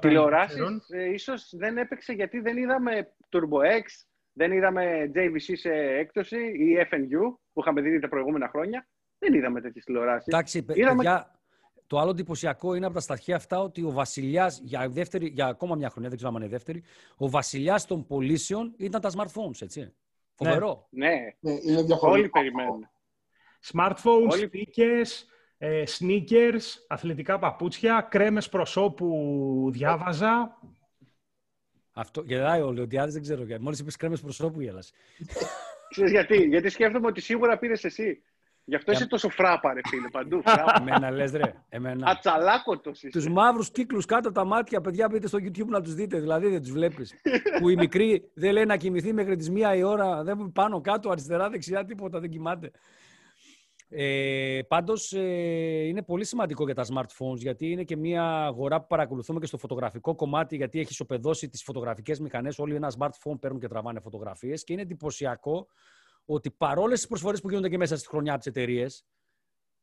Τηλεοράσεις 0.00 0.60
ε, 0.90 1.12
ίσως 1.12 1.54
δεν 1.56 1.76
έπαιξε 1.76 2.12
γιατί 2.12 2.40
δεν 2.40 2.56
είδαμε 2.56 3.14
Turbo 3.30 3.58
X, 3.58 3.84
δεν 4.32 4.52
είδαμε 4.52 5.10
JVC 5.14 5.52
σε 5.52 5.70
έκπτωση 5.72 6.36
ή 6.36 6.76
FNU 6.90 7.36
που 7.52 7.60
είχαμε 7.60 7.80
δει 7.80 7.98
τα 7.98 8.08
προηγούμενα 8.08 8.48
χρόνια. 8.48 8.88
Δεν 9.18 9.34
είδαμε 9.34 9.60
τέτοιες 9.60 9.84
τηλεοράσεις. 9.84 10.26
Εντάξει, 10.26 10.66
είδαμε... 10.74 10.96
παιδιά, 10.96 11.40
το 11.86 11.98
άλλο 11.98 12.10
εντυπωσιακό 12.10 12.74
είναι 12.74 12.86
από 12.86 12.94
τα 12.94 13.00
στοιχεία 13.00 13.36
αυτά 13.36 13.60
ότι 13.60 13.82
ο 13.82 13.90
βασιλιάς, 13.90 14.60
για, 14.62 14.92
για 15.20 15.46
ακόμα 15.46 15.74
μια 15.74 15.90
χρονιά, 15.90 16.08
δεν 16.08 16.18
ξέρω 16.18 16.32
αν 16.34 16.42
είναι 16.42 16.50
δεύτερη, 16.50 16.82
ο 17.16 17.28
βασιλιάς 17.28 17.86
των 17.86 18.06
πωλήσεων 18.06 18.74
ήταν 18.76 19.00
τα 19.00 19.10
smartphones, 19.16 19.62
έτσι. 19.62 19.94
Φοβερό. 20.34 20.86
Ναι, 20.90 21.08
ναι. 21.08 21.52
ναι 21.52 21.58
είναι 21.62 21.98
Όλοι 22.00 22.28
περιμένουν. 22.28 22.90
Smartphones, 23.72 24.30
Όλοι 24.30 24.50
ε, 25.64 25.82
sneakers, 25.98 26.62
αθλητικά 26.88 27.38
παπούτσια, 27.38 28.06
κρέμες 28.10 28.48
προσώπου 28.48 29.70
διάβαζα. 29.72 30.58
Αυτό 31.92 32.22
γελάει 32.26 32.60
ο 32.60 32.72
Λεοντιάδης, 32.72 33.12
δεν 33.12 33.22
ξέρω. 33.22 33.44
Μόλις 33.60 33.78
είπες 33.78 33.96
κρέμες 33.96 34.20
προσώπου 34.20 34.60
γέλασε. 34.60 34.92
Ξέρεις 35.88 36.10
γιατί, 36.10 36.36
γιατί 36.36 36.68
σκέφτομαι 36.68 37.06
ότι 37.06 37.20
σίγουρα 37.20 37.58
πήρες 37.58 37.84
εσύ. 37.84 38.22
Γι' 38.64 38.74
αυτό 38.74 38.92
είσαι 38.92 39.06
τόσο 39.06 39.28
φράπα, 39.28 39.72
ρε 39.72 39.80
φίλε, 39.88 40.08
παντού. 40.08 40.42
Εμένα 40.80 41.10
λες, 41.10 41.32
ρε. 41.32 41.54
Εμένα. 41.68 42.10
Ατσαλάκωτος 42.10 43.02
είσαι. 43.02 43.18
Τους 43.18 43.28
μαύρους 43.28 43.70
κύκλους 43.70 44.04
κάτω 44.04 44.28
από 44.28 44.38
τα 44.38 44.44
μάτια, 44.44 44.80
παιδιά, 44.80 45.08
μπείτε 45.08 45.26
στο 45.26 45.38
YouTube 45.42 45.66
να 45.66 45.80
τους 45.80 45.94
δείτε. 45.94 46.20
Δηλαδή 46.20 46.48
δεν 46.48 46.60
τους 46.60 46.70
βλέπεις. 46.70 47.14
που 47.60 47.68
η 47.68 47.76
μικρή 47.76 48.30
δεν 48.34 48.52
λέει 48.52 48.64
να 48.64 48.76
κοιμηθεί 48.76 49.12
μέχρι 49.12 49.36
τις 49.36 49.50
μία 49.50 49.74
η 49.74 49.82
ώρα, 49.82 50.22
δεν 50.22 50.52
πάνω 50.52 50.80
κάτω, 50.80 51.10
αριστερά, 51.10 51.48
δεξιά, 51.48 51.84
τίποτα, 51.84 52.20
δεν 52.20 52.30
κοιμάται. 52.30 52.70
Ε, 53.94 54.60
πάντως 54.68 55.12
ε, 55.12 55.86
είναι 55.86 56.02
πολύ 56.02 56.24
σημαντικό 56.24 56.64
για 56.64 56.74
τα 56.74 56.84
smartphones 56.84 57.36
γιατί 57.36 57.70
είναι 57.70 57.84
και 57.84 57.96
μια 57.96 58.44
αγορά 58.44 58.80
που 58.80 58.86
παρακολουθούμε 58.86 59.40
και 59.40 59.46
στο 59.46 59.58
φωτογραφικό 59.58 60.14
κομμάτι 60.14 60.56
γιατί 60.56 60.78
έχει 60.78 60.90
ισοπεδώσει 60.90 61.48
τις 61.48 61.62
φωτογραφικές 61.62 62.20
μηχανές. 62.20 62.58
Όλοι 62.58 62.74
ένα 62.74 62.92
smartphone 62.98 63.40
παίρνουν 63.40 63.60
και 63.60 63.68
τραβάνε 63.68 64.00
φωτογραφίες 64.00 64.64
και 64.64 64.72
είναι 64.72 64.82
εντυπωσιακό 64.82 65.66
ότι 66.24 66.50
παρόλες 66.50 66.98
τις 66.98 67.08
προσφορές 67.08 67.40
που 67.40 67.48
γίνονται 67.48 67.68
και 67.68 67.76
μέσα 67.76 67.96
στη 67.96 68.08
χρονιά 68.08 68.38
τη 68.38 68.48
εταιρείες, 68.48 69.04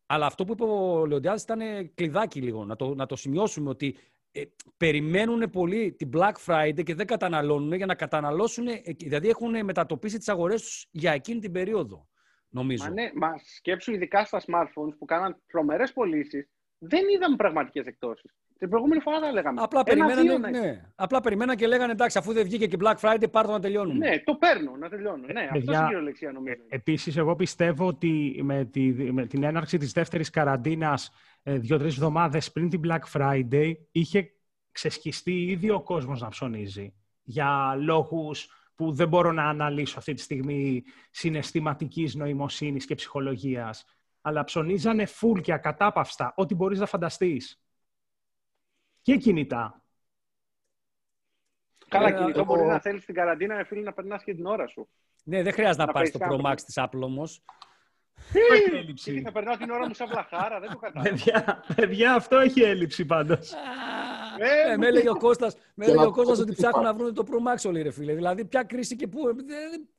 αλλά 0.06 0.26
αυτό 0.26 0.44
που 0.44 0.52
είπε 0.52 0.64
ο 0.64 1.06
Λεοντιάδης 1.06 1.44
ήταν 1.44 1.60
κλειδάκι 1.94 2.42
λίγο, 2.42 2.66
να 2.66 2.76
το, 2.76 2.96
να 2.96 3.06
το 3.06 3.16
σημειώσουμε 3.16 3.70
ότι 3.70 3.98
ε, 4.32 4.42
περιμένουν 4.78 5.50
πολύ 5.50 5.92
την 5.92 6.10
Black 6.14 6.34
Friday 6.46 6.84
και 6.84 6.96
δεν 6.96 7.06
καταναλώνουν 7.06 7.74
για 7.74 7.86
να 7.86 7.96
καταναλώσουν, 7.96 8.68
ε, 8.68 8.82
δηλαδή 8.98 9.30
έχουν 9.30 9.64
μετατοπίσει 9.64 10.18
τις 10.18 10.30
αγορές 10.30 10.62
τους 10.62 10.88
για 10.92 11.12
εκείνη 11.12 11.40
την 11.40 11.52
περίοδο 11.52 12.08
νομίζω. 12.50 12.84
Μα, 12.84 12.90
ναι, 12.90 13.12
μα 13.16 13.30
σκέψου 13.56 13.92
ειδικά 13.92 14.26
στα 14.26 14.40
smartphones 14.40 14.94
που 14.98 15.06
κάναν 15.06 15.42
τρομερές 15.48 15.94
πωλήσεις, 15.94 16.50
δεν 16.78 17.02
είδαμε 17.16 17.36
πραγματικές 17.36 17.86
εκτόσει. 17.86 18.30
Την 18.58 18.70
προηγούμενη 18.70 19.02
φορά 19.02 19.20
τα 19.20 19.32
λέγαμε. 19.32 19.62
Απλά 19.62 19.84
περιμέναν, 19.84 20.40
ναι. 20.40 20.92
Απλά 20.96 21.22
περιμέναν 21.22 21.56
και 21.56 21.68
λέγανε 21.68 21.92
εντάξει, 21.92 22.18
αφού 22.18 22.34
δεν 22.34 22.44
βγήκε 22.44 22.68
και 22.68 22.78
Black 22.80 22.96
Friday, 22.96 23.32
πάρ' 23.32 23.48
να 23.48 23.60
τελειώνουμε. 23.60 24.10
Ναι, 24.10 24.20
το 24.20 24.36
παίρνω 24.36 24.76
να 24.76 24.90
τελειώνω. 24.90 25.26
Ναι, 25.34 25.42
αυτός 25.42 25.64
είναι 25.64 25.78
η 25.78 25.86
κυριολεξία 25.86 26.32
νομίζω. 26.32 26.62
Ε, 26.68 26.76
Επίσης, 26.76 27.18
εγώ 27.18 27.36
πιστεύω 27.36 27.88
ότι 27.88 28.40
με, 28.44 28.66
τη, 28.66 28.92
με 28.92 29.26
την 29.26 29.44
έναρξη 29.44 29.78
της 29.78 29.92
δεύτερης 29.92 30.30
καραντίνας 30.30 31.12
ε, 31.44 31.58
δύο-τρεις 31.58 31.94
εβδομάδες 31.94 32.52
πριν 32.52 32.70
την 32.70 32.82
Black 32.84 33.02
Friday, 33.14 33.74
είχε 33.92 34.32
ξεσχιστεί 34.72 35.44
ήδη 35.44 35.70
ο 35.70 35.82
κόσμος 35.82 36.22
να 36.22 36.28
ψωνίζει. 36.28 36.94
Για 37.24 37.76
λόγους 37.80 38.69
που 38.80 38.92
δεν 38.92 39.08
μπορώ 39.08 39.32
να 39.32 39.44
αναλύσω 39.50 39.98
αυτή 40.00 40.14
τη 40.14 40.22
στιγμή 40.22 40.84
συναισθηματικής 41.10 42.16
νοημοσύνης 42.16 42.86
και 42.86 42.96
ψυχολογίας. 42.96 43.86
Αλλά 44.22 44.44
ψωνίζανε 44.44 45.06
φουλ 45.06 45.40
και 45.40 45.54
ακατάπαυστα, 45.54 46.34
ό,τι 46.36 46.56
μπορείς 46.56 46.80
να 46.80 46.86
φανταστείς. 46.86 47.62
Και 49.02 49.18
κινητά. 49.18 49.84
Καλά, 51.88 52.08
Ε, 52.08 52.12
κινητό 52.12 52.40
εγώ- 52.40 52.44
μπορεί 52.56 52.66
να 52.68 52.80
θέλεις 52.80 53.02
στην 53.04 53.16
καραντίνα, 53.16 53.56
ρε 53.56 53.64
φίλε, 53.64 53.82
να 53.82 53.94
περνάς 53.94 54.24
και 54.24 54.34
την 54.36 54.46
ώρα 54.46 54.68
σου. 54.68 54.90
Ναι, 55.24 55.44
δεν 55.44 55.54
χρειάζεται 55.54 55.80
να 55.80 55.86
Να 55.86 55.92
πάρεις 55.94 56.12
το 56.12 56.18
παίζεις 56.18 56.36
Pro 56.38 56.42
κάπου. 56.42 56.56
Max 56.56 56.62
της 56.66 56.76
Apple 56.78 57.02
όμως. 57.02 57.44
Έχει 58.52 58.70
Τι, 58.70 58.76
έλλειψη. 58.78 59.22
θα 59.22 59.32
περνάω 59.32 59.58
την 59.58 59.70
ώρα 59.70 59.88
μου 59.88 59.94
σαν 59.94 60.08
βλαχάρα, 60.08 60.60
δεν 60.60 60.70
το 60.70 60.78
κατάλαβα. 60.78 61.10
παιδιά, 61.10 61.64
παιδιά, 61.76 62.14
αυτό 62.14 62.38
έχει 62.38 62.62
έλλειψη 62.62 63.06
πάντως. 63.06 63.54
Ε, 64.42 64.72
Ε, 64.74 64.78
με 64.78 64.88
έλεγε 64.88 65.10
ο 65.10 65.18
Κώστας, 65.18 65.56
με 65.56 65.86
Και 65.86 65.92
έλεγε 65.92 65.98
να 66.06 66.10
ο 66.10 66.12
Κώστας 66.14 66.36
πω 66.38 66.42
ότι 66.44 66.52
τι 66.52 66.58
ψάχνουν 66.62 66.84
να 66.84 66.90
υπάρχει. 66.90 67.12
βρουν 67.12 67.26
το 67.26 67.32
Pro 67.32 67.54
Max 67.54 67.70
όλοι 67.70 67.82
ρε 67.82 67.92
φίλε. 67.92 68.14
Δηλαδή 68.14 68.46
ποια 68.46 68.64
κρίση 68.64 68.96
και 68.96 69.08
πού. 69.08 69.20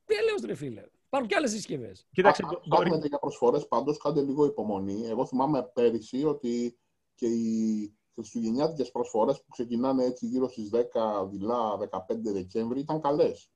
Τέλειος 0.05 0.41
ρε 0.47 0.55
φίλε. 0.55 0.83
Υπάρχουν 1.07 1.29
και 1.29 1.37
άλλες 1.37 1.51
συσκευές. 1.51 2.07
Κοίταξε, 2.13 2.43
Αν 2.45 2.49
μπο- 2.53 2.61
ψάχνετε 2.61 2.97
μπορεί... 2.97 3.09
για 3.09 3.19
προσφορές, 3.19 3.69
πάντως 3.69 3.99
κάντε 3.99 4.21
λίγο 4.23 4.45
υπομονή. 4.45 5.07
Εγώ 5.07 5.27
θυμάμαι 5.27 5.71
πέρυσι 5.75 6.25
ότι 6.25 6.79
και 7.15 7.27
οι 7.27 7.95
χριστουγεννιάτικες 8.15 8.91
προσφορές 8.91 9.37
που 9.43 9.49
ξεκινάνε 9.51 10.05
έτσι 10.05 10.27
γύρω 10.27 10.49
στις 10.49 10.71
10, 10.73 11.29
δειλά 11.31 11.79
15 11.79 12.33
Δεκέμβρη 12.33 12.81
ήταν 12.81 13.01
καλές. 13.01 13.51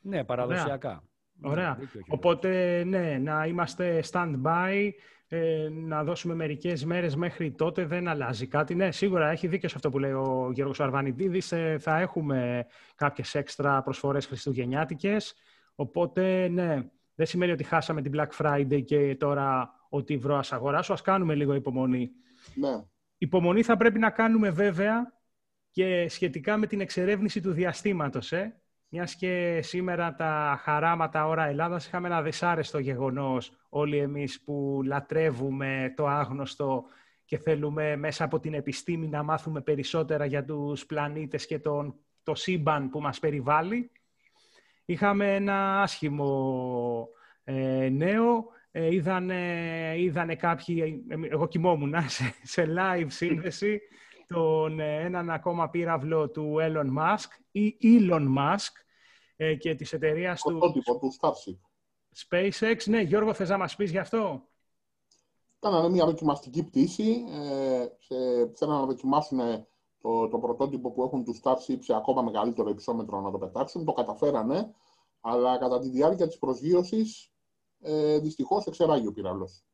Ναι, 0.00 0.24
παραδοσιακά. 0.24 1.02
Ωραία. 1.42 1.68
Ναι, 1.68 1.74
δίκιο 1.84 1.98
έχεις. 2.00 2.12
Οπότε, 2.12 2.82
ναι, 2.84 3.18
να 3.18 3.46
είμαστε 3.46 4.04
stand-by, 4.12 4.90
ε, 5.28 5.68
να 5.70 6.04
δώσουμε 6.04 6.34
μερικές 6.34 6.84
μέρες 6.84 7.16
μέχρι 7.16 7.52
τότε, 7.52 7.84
δεν 7.84 8.08
αλλάζει 8.08 8.46
κάτι. 8.46 8.74
Ναι, 8.74 8.92
σίγουρα 8.92 9.30
έχει 9.30 9.46
δίκιο 9.46 9.68
σε 9.68 9.74
αυτό 9.76 9.90
που 9.90 9.98
λέει 9.98 10.12
ο 10.12 10.50
Γιώργος 10.54 10.80
Αρβανιτίδης. 10.80 11.52
Ε, 11.52 11.76
θα 11.80 12.00
έχουμε 12.00 12.66
κάποιες 12.94 13.34
έξτρα 13.34 13.82
προσφορές 13.82 14.26
χριστουγεννιάτικες. 14.26 15.34
Οπότε, 15.74 16.48
ναι, 16.48 16.90
δεν 17.14 17.26
σημαίνει 17.26 17.52
ότι 17.52 17.64
χάσαμε 17.64 18.02
την 18.02 18.12
Black 18.16 18.28
Friday 18.38 18.84
και 18.84 19.16
τώρα 19.16 19.74
ότι 19.88 20.16
βρω 20.16 20.36
ας 20.36 20.52
αγοράσω. 20.52 20.92
Ας 20.92 21.02
κάνουμε 21.02 21.34
λίγο 21.34 21.54
υπομονή. 21.54 22.10
Ναι. 22.54 22.84
Υπομονή 23.18 23.62
θα 23.62 23.76
πρέπει 23.76 23.98
να 23.98 24.10
κάνουμε 24.10 24.50
βέβαια 24.50 25.12
και 25.70 26.08
σχετικά 26.08 26.56
με 26.56 26.66
την 26.66 26.80
εξερεύνηση 26.80 27.40
του 27.40 27.52
διαστήματος. 27.52 28.32
Ε. 28.32 28.60
Μιας 28.88 29.14
και 29.14 29.60
σήμερα 29.62 30.14
τα 30.14 30.60
χαράματα 30.62 31.26
ώρα 31.26 31.46
Ελλάδας 31.46 31.86
είχαμε 31.86 32.08
ένα 32.08 32.22
δυσάρεστο 32.22 32.78
γεγονός 32.78 33.52
όλοι 33.68 33.98
εμείς 33.98 34.40
που 34.40 34.80
λατρεύουμε 34.84 35.92
το 35.96 36.06
άγνωστο 36.06 36.84
και 37.24 37.38
θέλουμε 37.38 37.96
μέσα 37.96 38.24
από 38.24 38.40
την 38.40 38.54
επιστήμη 38.54 39.08
να 39.08 39.22
μάθουμε 39.22 39.60
περισσότερα 39.60 40.24
για 40.24 40.44
τους 40.44 40.86
πλανήτες 40.86 41.46
και 41.46 41.58
τον, 41.58 41.94
το 42.22 42.34
σύμπαν 42.34 42.90
που 42.90 43.00
μας 43.00 43.18
περιβάλλει. 43.18 43.90
Είχαμε 44.84 45.34
ένα 45.34 45.82
άσχημο 45.82 47.08
ε, 47.44 47.88
νέο. 47.92 48.54
Ε, 48.70 48.94
είδανε, 48.94 49.94
είδανε 49.96 50.34
κάποιοι, 50.36 51.04
ε, 51.08 51.16
εγώ 51.30 51.48
κοιμόμουν 51.48 51.94
σε, 52.06 52.34
σε 52.42 52.66
live 52.78 53.06
σύνδεση, 53.06 53.80
τον 54.26 54.80
ε, 54.80 55.04
έναν 55.04 55.30
ακόμα 55.30 55.70
πύραυλο 55.70 56.30
του 56.30 56.56
Elon 56.60 56.98
Musk 56.98 57.28
ή 57.50 57.76
Elon 57.82 58.36
Musk 58.38 58.72
ε, 59.36 59.54
και 59.54 59.74
της 59.74 59.92
εταιρείας 59.92 60.40
του 60.40 60.50
Πρωτότυπο 60.50 60.98
του 60.98 61.12
Starship. 61.20 61.58
SpaceX. 62.28 62.76
Ναι, 62.84 63.00
Γιώργο, 63.00 63.34
θες 63.34 63.48
να 63.48 63.58
μας 63.58 63.76
πεις 63.76 63.90
γι' 63.90 63.98
αυτό; 63.98 64.48
Κάνανε 65.58 65.88
μια 65.88 66.04
δοκιμαστική 66.04 66.64
πτήση. 66.64 67.24
Ε, 67.28 67.86
σε, 67.98 68.14
θέλανε 68.54 68.80
να 68.80 68.86
δοκιμάσουν 68.86 69.38
το, 69.98 70.28
το 70.28 70.38
πρωτότυπο 70.38 70.92
που 70.92 71.02
έχουν 71.02 71.24
του 71.24 71.34
Starship 71.42 71.78
σε 71.80 71.94
ακόμα 71.94 72.22
μεγαλύτερο 72.22 72.68
υψόμετρο 72.68 73.20
να 73.20 73.30
το 73.30 73.38
πετάξουν. 73.38 73.84
Το 73.84 73.92
καταφέρανε, 73.92 74.74
αλλά 75.20 75.58
κατά 75.58 75.78
τη 75.78 75.88
διάρκεια 75.88 76.26
της 76.26 76.38
προσγείωσης 76.38 77.30
ε, 77.80 78.18
δυστυχώς 78.18 78.66
εξεράγει 78.66 79.06
ο 79.06 79.12
πύραυλος. 79.12 79.64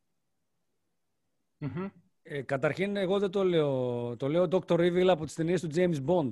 Μμμ. 1.59 1.89
Ε, 2.23 2.43
καταρχήν, 2.43 2.97
εγώ 2.97 3.19
δεν 3.19 3.31
το 3.31 3.45
λέω. 3.45 4.17
Το 4.17 4.29
λέω 4.29 4.49
Dr. 4.51 4.75
Evil 4.79 5.07
από 5.09 5.25
τις 5.25 5.35
ταινίες 5.35 5.61
του 5.61 5.69
James 5.75 5.97
Bond. 6.07 6.31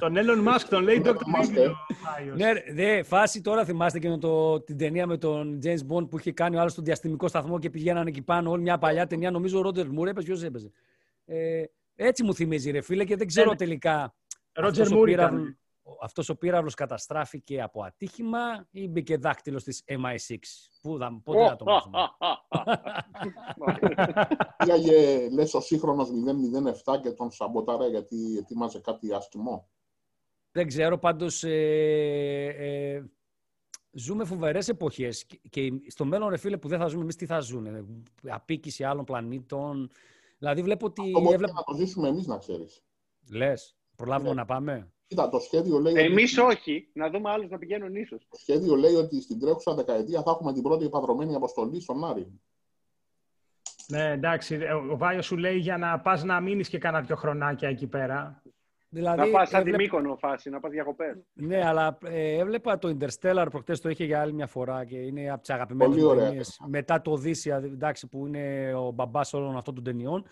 Τον 0.00 0.14
Elon 0.16 0.48
Musk 0.48 0.64
τον 0.70 0.82
λέει 0.82 0.98
Δεν 1.00 1.14
Dr. 1.16 1.18
θυμάστε. 1.24 1.66
Evil 1.66 1.70
ο 1.70 1.94
Μάιος. 2.04 2.36
ναι, 2.38 2.52
ρε, 2.52 2.64
δε, 2.72 3.02
φάση 3.02 3.40
τώρα 3.40 3.64
θυμάστε 3.64 3.98
και 3.98 4.08
με 4.08 4.18
το, 4.18 4.60
την 4.60 4.76
ταινία 4.78 5.06
με 5.06 5.16
τον 5.16 5.58
James 5.64 5.86
Bond 5.92 6.08
που 6.10 6.18
είχε 6.18 6.32
κάνει 6.32 6.56
ο 6.56 6.60
άλλος 6.60 6.72
στο 6.72 6.82
διαστημικό 6.82 7.28
σταθμό 7.28 7.58
και 7.58 7.70
πηγαίνανε 7.70 8.08
εκεί 8.08 8.22
πάνω. 8.22 8.50
Όλη 8.50 8.62
μια 8.62 8.78
παλιά 8.78 9.06
ταινία, 9.06 9.30
νομίζω 9.30 9.58
ο 9.58 9.62
Ρόντερ 9.62 9.88
Μουρ 9.88 10.08
έπαιζε. 10.08 10.26
Ποιος 10.26 10.42
έπαιζε. 10.42 10.70
Ε, 11.24 11.62
έτσι 11.94 12.22
μου 12.24 12.34
θυμίζει, 12.34 12.70
ρε 12.70 12.80
φίλε, 12.80 13.04
και 13.04 13.16
δεν 13.16 13.26
ξέρω 13.26 13.50
Ναι. 13.50 13.56
τελικά. 13.56 14.14
Roger 14.52 14.64
αυτός 14.64 14.90
ο 14.90 14.96
Moore 15.88 15.88
πύραυλο- 15.88 15.88
ήταν. 15.88 15.90
ο- 15.94 15.98
αυτός 16.04 16.28
ο 16.28 16.36
πύραυλος 16.36 16.74
καταστράφηκε 16.74 17.62
από 17.62 17.82
ατύχημα 17.82 18.66
ή 18.70 18.88
μπήκε 18.88 19.16
δάκτυλος 19.16 19.64
της 19.64 19.82
MI6. 19.86 20.38
Πού 20.82 20.96
θα, 20.98 21.20
πότε 21.24 21.44
να 21.44 21.56
το 21.56 21.64
μάθουμε; 21.64 21.98
Πήγαγε, 24.56 25.28
λες, 25.30 25.54
ο 25.54 25.60
σύγχρονος 25.60 26.08
007 26.84 27.00
και 27.02 27.10
τον 27.10 27.30
σαμποτάρε 27.30 27.88
γιατί 27.88 28.36
ετοίμαζε 28.38 28.80
κάτι 28.80 29.12
άσχημο; 29.12 29.68
Δεν 30.52 30.66
ξέρω, 30.66 30.98
πάντως 30.98 31.44
ε, 31.44 32.44
ε, 32.58 33.04
ζούμε 33.92 34.24
φοβερές 34.24 34.68
εποχές 34.68 35.24
και, 35.24 35.40
και 35.50 35.72
στο 35.86 36.04
μέλλον, 36.04 36.28
ρε 36.28 36.36
φίλε, 36.36 36.56
που 36.56 36.68
δεν 36.68 36.78
θα 36.78 36.86
ζούμε 36.86 37.02
εμείς, 37.02 37.16
τι 37.16 37.26
θα 37.26 37.40
ζουν. 37.40 37.66
Απίκηση 38.28 38.84
άλλων 38.84 39.04
πλανήτων. 39.04 39.90
Δηλαδή 40.38 40.62
βλέπω 40.62 40.86
ότι... 40.86 41.02
Αυτό 41.02 41.20
μπορεί 41.20 41.34
έβλεπα- 41.34 41.52
να 41.52 41.62
το 41.62 41.74
ζήσουμε 41.74 42.08
εμείς, 42.08 42.26
να 42.26 42.38
ξέρεις. 42.38 42.82
Λες, 43.32 43.76
προλάβουμε 43.96 44.28
Ναι. 44.28 44.34
να 44.34 44.44
πάμε; 44.44 44.92
Κοίτα, 45.08 45.28
το 45.28 45.38
σχέδιο 45.38 45.78
λέει, 45.78 45.92
ότι, 45.92 46.02
Εμείς 46.02 46.38
όχι, 46.38 46.88
να 46.92 47.10
δούμε 47.10 47.30
άλλους 47.30 47.50
να 47.50 47.58
πηγαίνουν 47.58 47.94
ίσως. 47.94 48.26
το 48.30 48.36
σχέδιο 48.40 48.74
λέει 48.76 48.94
ότι 48.94 49.20
στην 49.20 49.40
τρέχουσα 49.40 49.74
δεκαετία 49.74 50.22
θα 50.22 50.30
έχουμε 50.30 50.52
την 50.52 50.62
πρώτη 50.62 50.84
επαδρομένη 50.84 51.34
αποστολή 51.34 51.80
στον 51.80 52.04
Άρη. 52.04 52.26
Ναι, 53.88 54.10
εντάξει. 54.10 54.54
ε, 54.54 54.72
Ο 54.72 54.96
Βάιος 54.96 55.26
σου 55.26 55.36
λέει 55.36 55.56
για 55.58 55.76
να 55.78 56.00
πας 56.00 56.24
να 56.24 56.40
μείνεις 56.40 56.68
και 56.68 56.78
κάνα 56.78 57.00
δυο 57.00 57.16
χρονάκια 57.16 57.68
εκεί 57.68 57.86
πέρα. 57.86 58.42
Δηλαδή, 58.90 59.18
να 59.18 59.26
πας 59.38 59.48
σαν 59.48 59.62
τη 59.64 59.70
έβλεπα- 59.70 59.82
Μύκονο 59.98 60.16
φάση, 60.16 60.50
να 60.50 60.60
πας 60.60 60.70
διακοπές. 60.70 61.16
Ναι, 61.32 61.66
αλλά 61.66 61.98
ε, 62.04 62.38
έβλεπα 62.38 62.78
το 62.78 62.96
Interstellar 63.00 63.46
προχτές 63.50 63.80
το 63.80 63.88
είχε 63.88 64.04
για 64.04 64.20
άλλη 64.20 64.32
μια 64.32 64.46
φορά 64.46 64.84
και 64.84 64.96
είναι 64.96 65.30
από 65.30 65.40
τις 65.40 65.50
αγαπημένες 65.50 65.88
Πολύ 65.94 66.02
μου 66.06 66.10
ωραία. 66.10 66.24
ταινίες. 66.26 66.60
Μετά 66.66 67.00
το 67.00 67.10
Οδύσσια, 67.10 67.56
εντάξει, 67.56 68.06
που 68.08 68.26
είναι 68.26 68.74
ο 68.74 68.90
μπαμπάς 68.90 69.32
όλων 69.34 69.56
αυτών 69.56 69.74
των 69.74 69.84
ταινιών. 69.84 70.24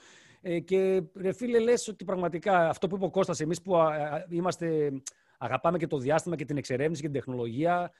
Ε, 0.48 0.58
και 0.60 1.02
ρε 1.14 1.32
φίλε, 1.32 1.58
λες 1.58 1.88
ότι 1.88 2.04
πραγματικά 2.04 2.68
αυτό 2.68 2.86
που 2.86 2.96
είπε 2.96 3.04
ο 3.04 3.10
Κώστας, 3.10 3.40
εμείς 3.40 3.62
που 3.62 3.76
α, 3.76 3.84
α, 3.84 4.24
είμαστε, 4.28 4.92
αγαπάμε 5.38 5.78
και 5.78 5.86
το 5.86 5.98
διάστημα 5.98 6.36
και 6.36 6.44
την 6.44 6.56
εξερεύνηση 6.56 7.00
και 7.00 7.08
την 7.08 7.16
τεχνολογία 7.16 7.92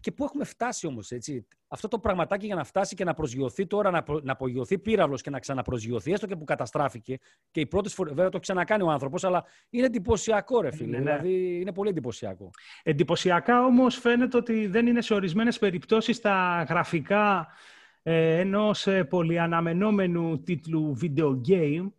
και 0.00 0.12
πού 0.12 0.24
έχουμε 0.24 0.44
φτάσει 0.44 0.86
όμως, 0.86 1.10
έτσι; 1.10 1.46
Αυτό 1.68 1.88
το 1.88 1.98
πραγματάκι 1.98 2.46
για 2.46 2.54
να 2.54 2.64
φτάσει 2.64 2.94
και 2.94 3.04
να 3.04 3.14
προσγειωθεί 3.14 3.66
τώρα, 3.66 3.90
να, 3.90 4.02
προ- 4.02 4.24
να 4.24 4.32
απογειωθεί 4.32 4.78
πύραυλος 4.78 5.22
και 5.22 5.30
να 5.30 5.38
ξαναπροσγειωθεί, 5.38 6.12
έστω 6.12 6.26
και 6.26 6.36
που 6.36 6.44
καταστράφηκε. 6.44 7.18
Και 7.50 7.60
οι 7.60 7.66
πρώτες 7.66 7.94
φορές, 7.94 8.12
βέβαια 8.12 8.30
το 8.30 8.36
έχει 8.36 8.44
ξανακάνει 8.44 8.82
ο 8.82 8.90
άνθρωπος, 8.90 9.24
αλλά 9.24 9.44
είναι 9.70 9.86
εντυπωσιακό 9.86 10.60
ρε 10.60 10.70
φίλε. 10.70 10.98
Ναι, 10.98 10.98
ναι. 10.98 11.16
Δηλαδή 11.16 11.60
είναι 11.60 11.72
πολύ 11.72 11.88
εντυπωσιακό. 11.88 12.50
Εντυπωσιακά 12.82 13.64
όμως 13.64 13.96
φαίνεται 13.96 14.36
ότι 14.36 14.66
δεν 14.66 14.86
είναι 14.86 15.00
σε 15.00 15.14
ορισμένες 15.14 15.58
περιπτώσεις 15.58 16.20
τα 16.20 16.66
γραφικά 16.68 17.40
ε, 17.40 17.77
ενός 18.10 18.86
ε, 18.86 19.04
πολυαναμενόμενου 19.04 20.42
τίτλου 20.42 20.98
video 21.02 21.36
game 21.48 21.90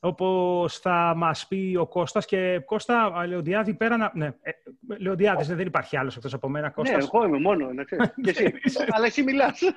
όπως 0.00 0.78
θα 0.78 1.14
μας 1.16 1.46
πει 1.46 1.76
ο 1.80 1.86
Κώστας 1.86 2.24
και 2.24 2.62
Κώστα 2.64 3.26
Λεοντιάδη 3.26 3.74
πέρα 3.74 3.96
να... 3.96 4.10
Ναι, 4.14 4.26
ε, 4.26 4.50
Λεοντιάδης, 4.98 5.48
ναι, 5.48 5.54
δεν 5.54 5.66
υπάρχει 5.66 5.96
άλλος 5.96 6.16
εκτός 6.16 6.34
από 6.34 6.48
μένα. 6.48 6.66
Ναι, 6.66 6.72
Κώστας, 6.72 7.04
εγώ 7.12 7.26
είμαι 7.26 7.38
μόνο, 7.38 7.72
να 7.72 7.84
ξέρεις. 7.84 8.14
Και 8.22 8.30
εσύ. 8.30 8.54
Αλλά 8.90 9.06
εσύ 9.06 9.22
μιλάς. 9.22 9.60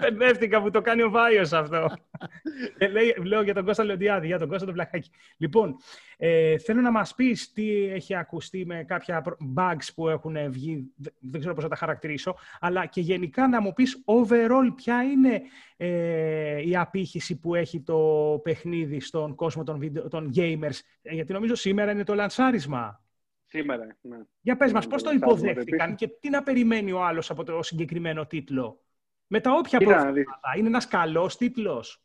Μπερδεύτηκα 0.00 0.62
που 0.62 0.70
το 0.70 0.80
κάνει 0.80 1.02
ο 1.02 1.10
Βάιος 1.10 1.52
αυτό. 1.52 1.88
ε, 2.78 2.88
λέει, 2.88 3.14
λέω 3.24 3.42
για 3.42 3.54
τον 3.54 3.64
Κώστα 3.64 3.84
Λεοντιάδη, 3.84 4.26
για 4.26 4.38
τον 4.38 4.48
Κώστα 4.48 4.64
τον 4.64 4.74
Πλαχάκη. 4.74 5.10
Λοιπόν, 5.36 5.76
ε, 6.16 6.58
θέλω 6.58 6.80
να 6.80 6.90
μας 6.90 7.14
πεις 7.14 7.52
τι 7.52 7.84
έχει 7.84 8.14
ακουστεί 8.14 8.66
με 8.66 8.84
κάποια 8.84 9.20
προ- 9.20 9.36
bugs 9.56 9.88
που 9.94 10.08
έχουν 10.08 10.50
βγει, 10.50 10.92
δε- 10.96 11.10
δεν 11.20 11.38
ξέρω 11.40 11.54
πώς 11.54 11.62
θα 11.62 11.68
τα 11.70 11.76
χαρακτηρίσω, 11.76 12.36
αλλά 12.60 12.86
και 12.86 13.00
γενικά 13.00 13.48
να 13.48 13.60
μου 13.60 13.72
πεις 13.72 14.04
overall 14.06 14.70
ποια 14.74 15.02
είναι 15.02 15.42
ε, 15.76 16.68
η 16.68 16.76
απήχηση 16.76 17.38
που 17.40 17.54
έχει 17.54 17.80
το 17.80 17.98
παιχνίδι 18.42 19.00
στον 19.00 19.34
κόσμο 19.34 19.62
των, 19.62 19.78
βίντεο, 19.78 20.08
των 20.08 20.30
gamers. 20.36 20.78
Ε, 21.02 21.14
γιατί 21.14 21.32
νομίζω 21.32 21.54
σήμερα 21.54 21.90
είναι 21.90 22.04
το 22.04 22.14
λανσάρισμα. 22.14 23.04
Σήμερα, 23.48 23.96
ναι. 24.00 24.16
Για 24.40 24.56
πες 24.56 24.68
Ναι, 24.68 24.74
μας, 24.74 24.86
πώς 24.86 25.02
το 25.02 25.08
το 25.10 25.14
λανσάρισμα 25.18 25.42
το 25.42 25.50
υποδέχτηκαν 25.50 25.94
και 25.94 26.08
τι 26.20 26.30
να 26.30 26.42
περιμένει 26.42 26.92
ο 26.92 27.04
άλλος 27.04 27.30
από 27.30 27.44
το 27.44 27.62
συγκεκριμένο 27.62 28.26
τίτλο. 28.26 28.80
Με 29.26 29.40
τα 29.40 29.52
όποια 29.52 29.78
Κοίτα 29.78 29.96
να 29.96 30.02
προβλήματα. 30.02 30.52
Είναι 30.56 30.66
ένας 30.68 30.88
καλός 30.88 31.36
τίτλος. 31.36 32.02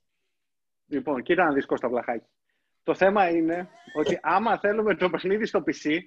Λοιπόν, 0.86 1.24
κοίτα 1.24 1.44
να 1.44 1.54
δεις 1.54 1.66
Κώστα 1.66 1.90
Βλαχάκη. 1.90 2.26
Το 2.84 2.96
θέμα 2.96 3.30
είναι 3.30 3.70
ότι 3.94 4.20
άμα 4.22 4.58
θέλουμε 4.58 4.96
το 4.96 5.10
παιχνίδι 5.10 5.46
στο 5.46 5.64
PC, 5.66 6.00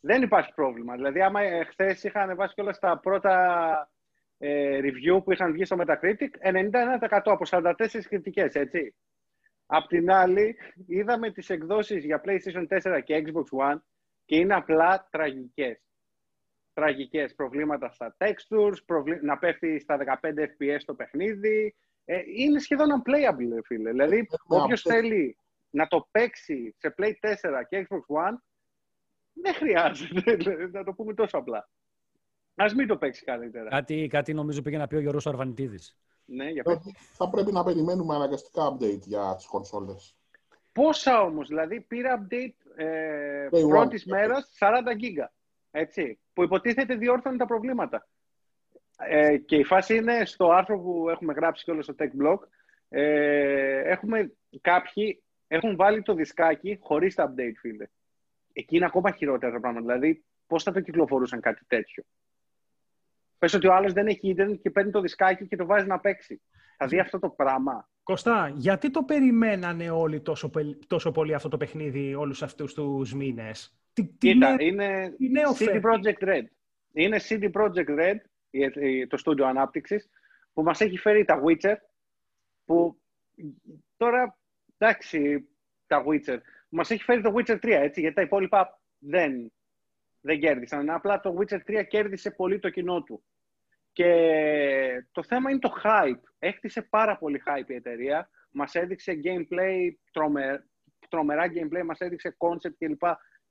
δεν 0.00 0.22
υπάρχει 0.22 0.52
πρόβλημα. 0.54 0.94
Δηλαδή, 0.94 1.22
άμα 1.22 1.40
χθες 1.68 2.04
είχα 2.04 2.20
ανεβάσει 2.20 2.60
όλα 2.60 2.72
τα 2.72 2.98
πρώτα 2.98 3.90
ε, 4.38 4.80
review 4.82 5.24
που 5.24 5.32
είχαν 5.32 5.52
βγει 5.52 5.64
στο 5.64 5.76
Metacritic, 5.80 6.52
91% 6.52 7.20
από 7.24 7.44
44 7.50 7.72
κριτικές, 8.08 8.54
έτσι. 8.54 8.94
Απ' 9.66 9.86
την 9.86 10.10
άλλη, 10.10 10.56
είδαμε 10.86 11.30
τις 11.30 11.50
εκδόσεις 11.50 12.04
για 12.04 12.20
PlayStation 12.24 12.66
4 12.68 13.00
και 13.04 13.24
Xbox 13.26 13.72
One 13.72 13.80
και 14.24 14.36
είναι 14.36 14.54
απλά 14.54 15.08
τραγικές. 15.10 15.85
Τραγικές 16.76 17.34
προβλήματα 17.34 17.90
στα 17.92 18.16
textures, 18.18 18.76
προβλή... 18.86 19.18
να 19.22 19.38
πέφτει 19.38 19.78
στα 19.80 19.98
15 20.22 20.28
FPS 20.28 20.80
το 20.84 20.94
παιχνίδι. 20.94 21.74
Ε, 22.04 22.20
είναι 22.36 22.58
σχεδόν 22.58 22.88
unplayable, 22.90 23.54
ρε 23.54 23.62
φίλε. 23.64 23.90
Δηλαδή, 23.90 24.16
Έχουμε 24.16 24.62
όποιος 24.62 24.84
update. 24.86 24.90
θέλει 24.92 25.38
να 25.70 25.86
το 25.86 26.08
παίξει 26.10 26.74
σε 26.78 26.94
Play 26.98 27.10
4 27.10 27.12
και 27.68 27.86
Xbox 27.88 28.16
One, 28.16 28.36
δεν 29.32 29.54
χρειάζεται, 29.54 30.36
να 30.78 30.84
το 30.84 30.92
πούμε 30.92 31.14
τόσο 31.14 31.38
απλά. 31.38 31.68
Ας 32.54 32.74
μην 32.74 32.86
το 32.86 32.96
παίξει 32.96 33.24
καλύτερα. 33.24 33.68
Κάτι, 33.68 34.06
κάτι 34.10 34.34
νομίζω 34.34 34.62
πήγε 34.62 34.76
να 34.78 34.86
πει 34.86 34.94
ο 34.96 35.00
Γιώργος 35.00 35.26
Αρβανιτίδης. 35.26 35.98
Ναι, 36.24 36.50
για 36.50 36.62
Ε, 36.66 36.76
Θα 37.12 37.28
πρέπει 37.30 37.52
να 37.52 37.64
περιμένουμε 37.64 38.14
αναγκαστικά 38.14 38.72
update 38.72 39.00
για 39.00 39.34
τις 39.36 39.46
κονσόλες. 39.46 40.16
Πόσα 40.72 41.20
όμως, 41.22 41.48
δηλαδή 41.48 41.80
πήρα 41.80 42.26
update 42.26 42.54
ε, 42.76 43.48
Day 43.52 43.64
one. 43.64 43.68
πρώτης 43.68 44.04
μέρας 44.06 44.52
40 44.60 44.96
γίγα, 44.96 45.32
έτσι, 45.78 46.18
που 46.32 46.42
υποτίθεται 46.42 46.94
διόρθωνε 46.94 47.36
τα 47.36 47.46
προβλήματα. 47.46 48.08
Ε, 48.98 49.36
και 49.36 49.56
η 49.56 49.64
φάση 49.64 49.96
είναι 49.96 50.24
στο 50.24 50.50
άρθρο 50.50 50.78
που 50.78 51.08
έχουμε 51.10 51.32
γράψει 51.32 51.64
και 51.64 51.70
όλο 51.70 51.82
στο 51.82 51.94
Tech 51.98 52.22
Blog, 52.22 52.38
ε, 52.88 53.90
έχουμε 53.90 54.32
κάποιοι 54.60 55.22
έχουν 55.46 55.76
βάλει 55.76 56.02
το 56.02 56.14
δισκάκι 56.14 56.78
χωρίς 56.80 57.14
τα 57.14 57.32
update, 57.32 57.54
φίλε. 57.60 57.86
Εκεί 58.52 58.76
είναι 58.76 58.84
ακόμα 58.84 59.10
χειρότερα 59.10 59.52
τα 59.52 59.60
πράγματα. 59.60 59.86
Δηλαδή, 59.86 60.24
πώς 60.46 60.62
θα 60.62 60.72
το 60.72 60.80
κυκλοφορούσαν 60.80 61.40
κάτι 61.40 61.64
τέτοιο. 61.66 62.04
Πες 63.38 63.54
ότι 63.54 63.66
ο 63.66 63.74
άλλος 63.74 63.92
δεν 63.92 64.06
έχει 64.06 64.28
ίντερνετ 64.28 64.60
και 64.60 64.70
παίρνει 64.70 64.90
το 64.90 65.00
δισκάκι 65.00 65.46
και 65.46 65.56
το 65.56 65.66
βάζει 65.66 65.86
να 65.86 66.00
παίξει. 66.00 66.42
Θα 66.76 66.86
δει 66.86 66.98
αυτό 66.98 67.18
το 67.18 67.28
πράγμα. 67.28 67.88
Κωστά, 68.02 68.52
γιατί 68.54 68.90
το 68.90 69.02
περιμένανε 69.02 69.90
όλοι 69.90 70.20
τόσο, 70.20 70.50
πελ- 70.50 70.86
τόσο 70.86 71.12
πολύ 71.12 71.34
αυτό 71.34 71.48
το 71.48 71.56
παιχνίδι 71.56 72.14
όλους 72.14 72.42
αυτούς 72.42 72.74
τους 72.74 73.14
μήνες; 73.14 73.78
Τι, 73.96 74.04
τι 74.06 74.16
Κοίτα, 74.32 74.48
νέο- 74.54 74.66
είναι 74.66 75.14
τι 75.18 75.28
νέο 75.28 75.50
CD 75.50 75.54
φέρνει; 75.54 75.80
Projekt 75.82 76.22
Red. 76.28 76.42
Είναι 76.92 77.20
CD 77.28 77.50
Projekt 77.52 77.88
Red, 77.98 78.16
η- 78.50 78.70
η- 78.74 79.06
το 79.06 79.16
στούντιο 79.16 79.46
ανάπτυξης, 79.46 80.08
που 80.52 80.62
μας 80.62 80.80
έχει 80.80 80.98
φέρει 80.98 81.24
τα 81.24 81.42
Witcher, 81.44 81.74
που 82.64 83.00
τώρα, 83.96 84.38
εντάξει, 84.78 85.48
τα 85.86 86.04
Witcher, 86.06 86.38
μας 86.68 86.90
έχει 86.90 87.02
φέρει 87.02 87.22
το 87.22 87.34
Witcher 87.36 87.58
3, 87.60 87.80
έτσι, 87.80 88.00
γιατί 88.00 88.16
τα 88.16 88.22
υπόλοιπα 88.22 88.80
δεν, 88.98 89.52
δεν 90.20 90.40
κέρδισαν. 90.40 90.90
Απλά 90.90 91.20
το 91.20 91.36
Witcher 91.38 91.60
3 91.66 91.82
κέρδισε 91.88 92.30
πολύ 92.30 92.58
το 92.58 92.70
κοινό 92.70 93.02
του. 93.02 93.24
Και 93.92 95.06
το 95.12 95.22
θέμα 95.22 95.50
είναι 95.50 95.58
το 95.58 95.74
hype. 95.84 96.20
Έκτισε 96.38 96.82
πάρα 96.82 97.18
πολύ 97.18 97.42
hype 97.46 97.68
η 97.70 97.74
εταιρεία. 97.74 98.30
Μας 98.50 98.74
έδειξε 98.74 99.20
gameplay, 99.24 99.90
τρομε, 100.12 100.66
τρομερά 101.08 101.44
gameplay, 101.46 101.82
μας 101.84 101.98
έδειξε 102.00 102.36
concept 102.38 102.74
κλπ. 102.78 103.02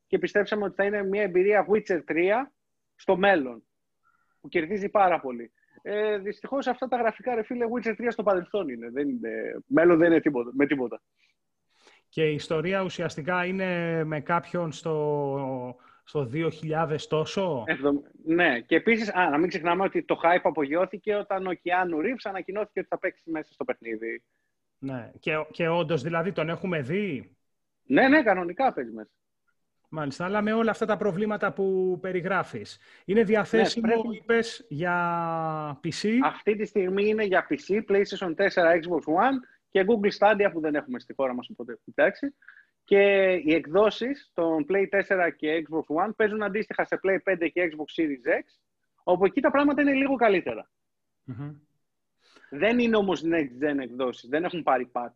Και 0.08 0.20
πιστέψαμε 0.20 0.63
ότι 0.65 0.76
θα 0.76 0.84
είναι 0.84 1.04
μια 1.04 1.22
εμπειρία 1.22 1.65
Witcher 1.70 2.00
3 2.08 2.52
στο 2.96 3.18
μέλλον. 3.18 3.63
Που 4.41 4.48
κερδίζει 4.48 4.89
πάρα 4.89 5.20
πολύ. 5.20 5.52
Ε, 5.82 6.18
Δυστυχώς 6.18 6.68
αυτά 6.68 6.88
τα 6.88 6.98
γραφικά 6.98 7.36
ρε 7.36 7.44
φίλε 7.44 7.65
Witcher 7.76 7.96
3 7.96 8.08
στο 8.10 8.24
παρελθόν 8.24 8.70
είναι. 8.70 8.89
Δεν 8.89 9.10
είναι 9.10 9.30
μέλλον 9.68 9.98
δεν 9.98 10.12
είναι 10.12 10.22
τίποτα, 10.22 10.52
με 10.54 10.65
τίποτα. 10.65 11.02
Και 12.10 12.30
η 12.30 12.34
ιστορία 12.34 12.82
ουσιαστικά 12.84 13.46
είναι 13.46 14.04
με 14.04 14.20
κάποιον 14.22 14.72
στο, 14.72 15.76
στο 16.04 16.30
2000 16.34 16.98
τόσο; 17.08 17.63
Εβδομ- 17.68 18.06
Ναι, 18.26 18.60
και 18.60 18.76
επίσης, 18.76 19.12
να 19.13 19.38
μην 19.38 19.50
ξεχνάμε 19.50 19.84
ότι 19.84 20.04
το 20.04 20.20
hype 20.24 20.39
απογειώθηκε 20.44 21.15
όταν 21.15 21.48
ο 21.48 21.54
Κιάνου 21.54 22.02
Ρίβς 22.02 22.26
ανακοινώθηκε 22.26 22.80
ότι 22.80 22.88
θα 22.88 23.00
παίξει 23.00 23.32
μέσα 23.32 23.54
στο 23.54 23.63
παιχνίδι. 23.63 24.24
Ναι. 24.78 25.12
Και, 25.20 25.46
και 25.52 25.68
όντως 25.68 26.02
δηλαδή 26.02 26.32
τον 26.32 26.50
έχουμε 26.50 26.82
δει; 26.82 27.36
Ναι, 27.84 28.08
ναι, 28.08 28.24
κανονικά 28.24 28.74
παίζει 28.74 28.91
μέσα. 28.91 29.10
Μάλιστα, 29.95 30.25
αλλά 30.25 30.41
με 30.41 30.53
όλα 30.53 30.71
αυτά 30.71 30.86
τα 30.86 30.97
προβλήματα 30.97 31.53
που 31.53 31.97
περιγράφεις. 32.01 32.79
Είναι 33.05 33.23
διαθέσιμο, 33.23 33.88
πρέπει- 33.88 34.21
είπες, 34.21 34.65
για 34.69 35.79
PC. 35.84 36.10
Αυτή 36.23 36.55
τη 36.55 36.65
στιγμή 36.65 37.08
είναι 37.08 37.23
για 37.23 37.47
PC, 37.49 37.81
PlayStation 37.89 38.36
4, 38.36 38.73
Xbox 38.73 39.03
One 39.03 39.38
και 39.69 39.86
Google 39.88 40.12
Stadia 40.19 40.49
που 40.53 40.60
δεν 40.60 40.75
έχουμε 40.75 40.99
στη 40.99 41.13
χώρα 41.13 41.34
μας 41.34 41.49
οπότε 41.49 41.79
εντάξει. 41.86 42.36
Και 42.84 43.31
οι 43.45 43.53
εκδόσεις 43.53 44.31
των 44.34 44.65
Play 44.69 44.88
4 44.89 45.29
και 45.36 45.65
Xbox 45.67 46.05
One 46.05 46.15
παίζουν 46.15 46.43
αντίστοιχα 46.43 46.86
σε 46.86 46.99
Play 47.03 47.17
5 47.23 47.49
και 47.53 47.71
Xbox 47.71 48.01
Series 48.01 48.39
X, 48.39 48.43
όπου 49.03 49.25
εκεί 49.25 49.41
τα 49.41 49.51
πράγματα 49.51 49.81
είναι 49.81 49.93
λίγο 49.93 50.15
καλύτερα. 50.15 50.69
Μμμ. 51.23 51.53
Δεν 52.49 52.79
είναι 52.79 52.97
όμως 52.97 53.23
next 53.25 53.65
gen 53.65 53.79
εκδόσεις, 53.79 54.29
δεν 54.29 54.43
έχουν 54.43 54.63
πάρει 54.63 54.91
patch. 54.93 55.13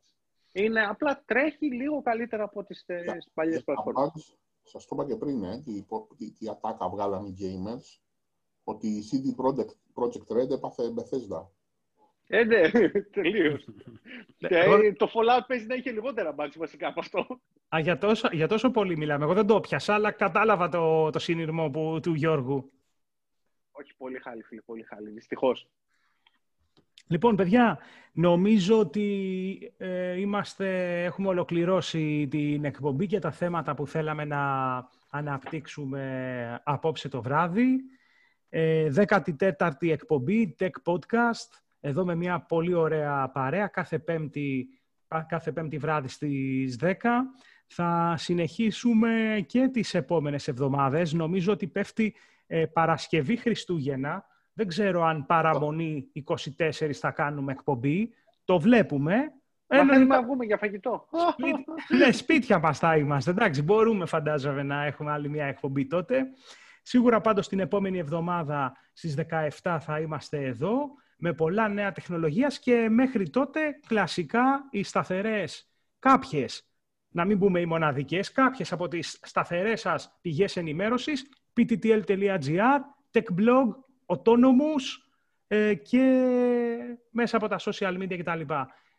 Είναι 0.52 0.82
απλά 0.82 1.24
τρέχει 1.26 1.74
λίγο 1.74 2.02
καλύτερα 2.02 2.44
από 2.44 2.64
τις 2.64 2.84
ε, 2.86 3.04
στις 3.08 3.32
παλιές 3.34 3.56
Για 3.56 3.76
τα 3.76 3.82
πλατφόρμες. 3.82 4.38
Bugs, 4.70 4.82
σας 4.82 4.86
το 4.86 4.96
είπα 4.96 5.06
και 5.06 5.16
πριν, 5.16 5.44
ε, 5.44 5.60
τι, 5.60 5.86
τι, 6.18 6.32
τι 6.32 6.50
ατάκα 6.50 6.90
βγάλαν 6.90 7.26
οι 7.26 7.36
gamers, 7.40 8.00
ότι 8.64 8.88
η 8.88 9.04
CD 9.12 9.44
Projekt, 9.46 10.04
Project 10.04 10.38
Red 10.38 10.50
έπαθε 10.50 10.84
Bethesda. 10.96 11.48
Ε, 12.28 12.44
ναι, 12.44 12.70
τελείως. 13.16 13.66
Ναι, 14.38 14.48
Και, 14.48 14.56
εγώ- 14.58 14.76
ε, 14.84 14.94
το 14.94 15.12
Fallout 15.14 15.44
παίζει 15.48 15.66
να 15.66 15.76
είχε 15.76 15.92
λιγότερα 15.92 16.36
bugs 16.38 16.54
βασικά 16.58 16.88
από 16.88 17.00
αυτό. 17.00 17.40
Α, 17.76 17.80
για, 17.80 17.98
τόσο, 17.98 18.30
για 18.32 18.48
τόσο 18.48 18.72
πολύ 18.72 18.98
μιλάμε. 18.98 19.24
Εγώ 19.24 19.34
δεν 19.34 19.46
το 19.48 19.60
πιάσα, 19.60 19.94
αλλά 19.94 20.12
κατάλαβα 20.12 20.70
το, 20.70 21.10
το 21.10 21.20
συνειρμό 21.20 21.70
που, 21.70 22.00
του 22.02 22.14
Γιώργου. 22.14 22.72
Όχι, 23.72 23.96
πολύ 23.98 24.20
χάλι, 24.20 24.44
φίλε, 24.44 24.62
πολύ 24.62 24.84
χάλι, 24.84 25.10
δυστυχώς. 25.10 25.68
Λοιπόν, 27.12 27.36
παιδιά, 27.36 27.80
νομίζω 28.12 28.80
ότι 28.80 29.74
ε, 29.78 30.20
είμαστε, 30.20 31.04
έχουμε 31.04 31.28
ολοκληρώσει 31.28 32.28
την 32.30 32.66
εκπομπή 32.66 33.08
και 33.08 33.20
τα 33.20 33.32
θέματα 33.32 33.74
που 33.74 33.88
θέλαμε 33.88 34.26
να 34.26 34.42
αναπτύξουμε 35.10 36.62
απόψε 36.64 37.10
το 37.10 37.22
βράδυ. 37.22 37.80
Ε, 38.50 38.92
14η 38.96 39.90
εκπομπή, 39.90 40.56
Tech 40.60 40.70
Podcast, 40.84 41.50
εδώ 41.80 42.06
με 42.06 42.16
μια 42.16 42.40
πολύ 42.40 42.74
ωραία 42.74 43.30
παρέα, 43.30 43.68
κάθε 43.68 44.00
πέμπτη, 44.00 44.68
πα- 45.08 45.26
κάθε 45.30 45.52
πέμπτη 45.52 45.78
βράδυ 45.78 46.08
στις 46.08 46.78
10. 46.82 46.94
Θα 47.68 48.16
συνεχίσουμε 48.18 49.44
και 49.48 49.68
τις 49.68 49.94
επόμενες 49.94 50.48
εβδομάδες. 50.48 51.14
Νομίζω 51.14 51.52
ότι 51.52 51.68
πέφτει 51.68 52.16
ε, 52.48 52.66
Παρασκευή 52.66 53.36
Χριστούγεννα. 53.36 54.26
Δεν 54.60 54.68
ξέρω 54.68 55.04
αν 55.04 55.26
παραμονή 55.26 56.12
24 56.14 56.92
θα 56.94 57.12
κάνουμε 57.12 57.52
εκπομπή. 57.52 58.10
Το 58.46 58.60
βλέπουμε. 58.60 59.16
Μα 59.16 59.78
Ε, 59.78 59.78
θέλουμε 59.78 59.94
λογικά- 59.98 60.16
να 60.16 60.24
βγούμε 60.24 60.46
για 60.46 60.58
φαγητό. 60.58 61.08
Σπίτι- 61.32 61.66
ναι, 61.98 62.12
σπίτια 62.12 62.60
μας 62.60 62.80
θα 62.80 62.98
είμαστε. 62.98 63.32
Εντάξει, 63.32 63.62
μπορούμε 63.62 64.06
φαντάζομαι 64.06 64.64
να 64.64 64.86
έχουμε 64.86 65.12
άλλη 65.12 65.30
μια 65.30 65.46
εκπομπή 65.46 65.88
τότε. 65.88 66.26
Σίγουρα 66.82 67.22
πάντως 67.22 67.48
την 67.48 67.60
επόμενη 67.60 67.98
εβδομάδα 67.98 68.74
στις 68.94 69.14
17 69.16 69.80
θα 69.80 70.00
είμαστε 70.00 70.46
εδώ 70.46 70.80
με 71.18 71.34
πολλά 71.34 71.68
νέα 71.68 71.92
τεχνολογίας 71.92 72.60
και 72.60 72.88
μέχρι 72.90 73.30
τότε 73.30 73.60
κλασικά 73.88 74.68
οι 74.72 74.84
σταθερές 74.84 75.70
κάποιες, 76.00 76.70
να 77.10 77.26
μην 77.26 77.40
πούμε 77.40 77.60
οι 77.60 77.66
μοναδικές, 77.66 78.32
κάποιες 78.32 78.72
από 78.72 78.88
τις 78.88 79.20
σταθερές 79.22 79.80
σας 79.82 80.18
πηγές 80.22 80.58
ενημέρωσης, 80.58 81.30
pttl.gr, 81.54 82.80
techblog, 83.12 83.66
autonomous 84.10 85.04
ε, 85.48 85.74
και 85.74 86.30
μέσα 87.12 87.38
από 87.38 87.48
τα 87.48 87.60
social 87.60 87.98
media 87.98 88.18
κτλ. 88.20 88.54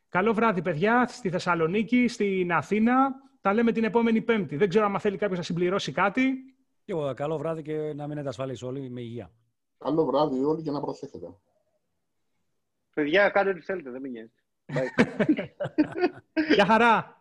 Καλό 0.09 0.35
βράδυ, 0.35 0.63
παιδιά, 0.63 1.07
στη 1.07 1.31
Θεσσαλονίκη, 1.31 2.09
στην 2.09 2.53
Αθήνα. 2.53 3.15
Τα 3.41 3.53
λέμε 3.53 3.73
την 3.73 3.85
επόμενη 3.85 4.21
Πέμπτη. 4.21 4.57
Δεν 4.57 4.69
ξέρω 4.69 4.85
αν 4.85 5.01
θέλει 5.01 5.17
κάποιος 5.17 5.39
να 5.39 5.45
συμπληρώσει 5.45 5.93
κάτι. 5.93 6.33
Και 6.85 6.93
εγώ, 6.93 7.15
καλό 7.15 7.39
βράδυ 7.39 7.63
και 7.63 7.93
να 7.95 8.07
μείνετε 8.07 8.29
ασφαλείς 8.29 8.63
όλοι 8.63 8.91
με 8.91 9.01
υγεία. 9.01 9.31
Καλό 9.79 10.05
βράδυ 10.05 10.45
όλοι 10.45 10.63
και 10.63 10.71
να 10.71 10.81
προσέχετε. 10.81 11.35
Παιδιά, 12.95 13.29
κάντε 13.29 13.51
ό,τι 13.51 13.61
θέλετε, 13.61 13.91
δεν 13.91 14.01
με 14.01 14.09
νοιάζει. 14.09 14.33
Bye. 14.67 15.49
Γεια 16.55 16.67
χαρά! 16.67 17.20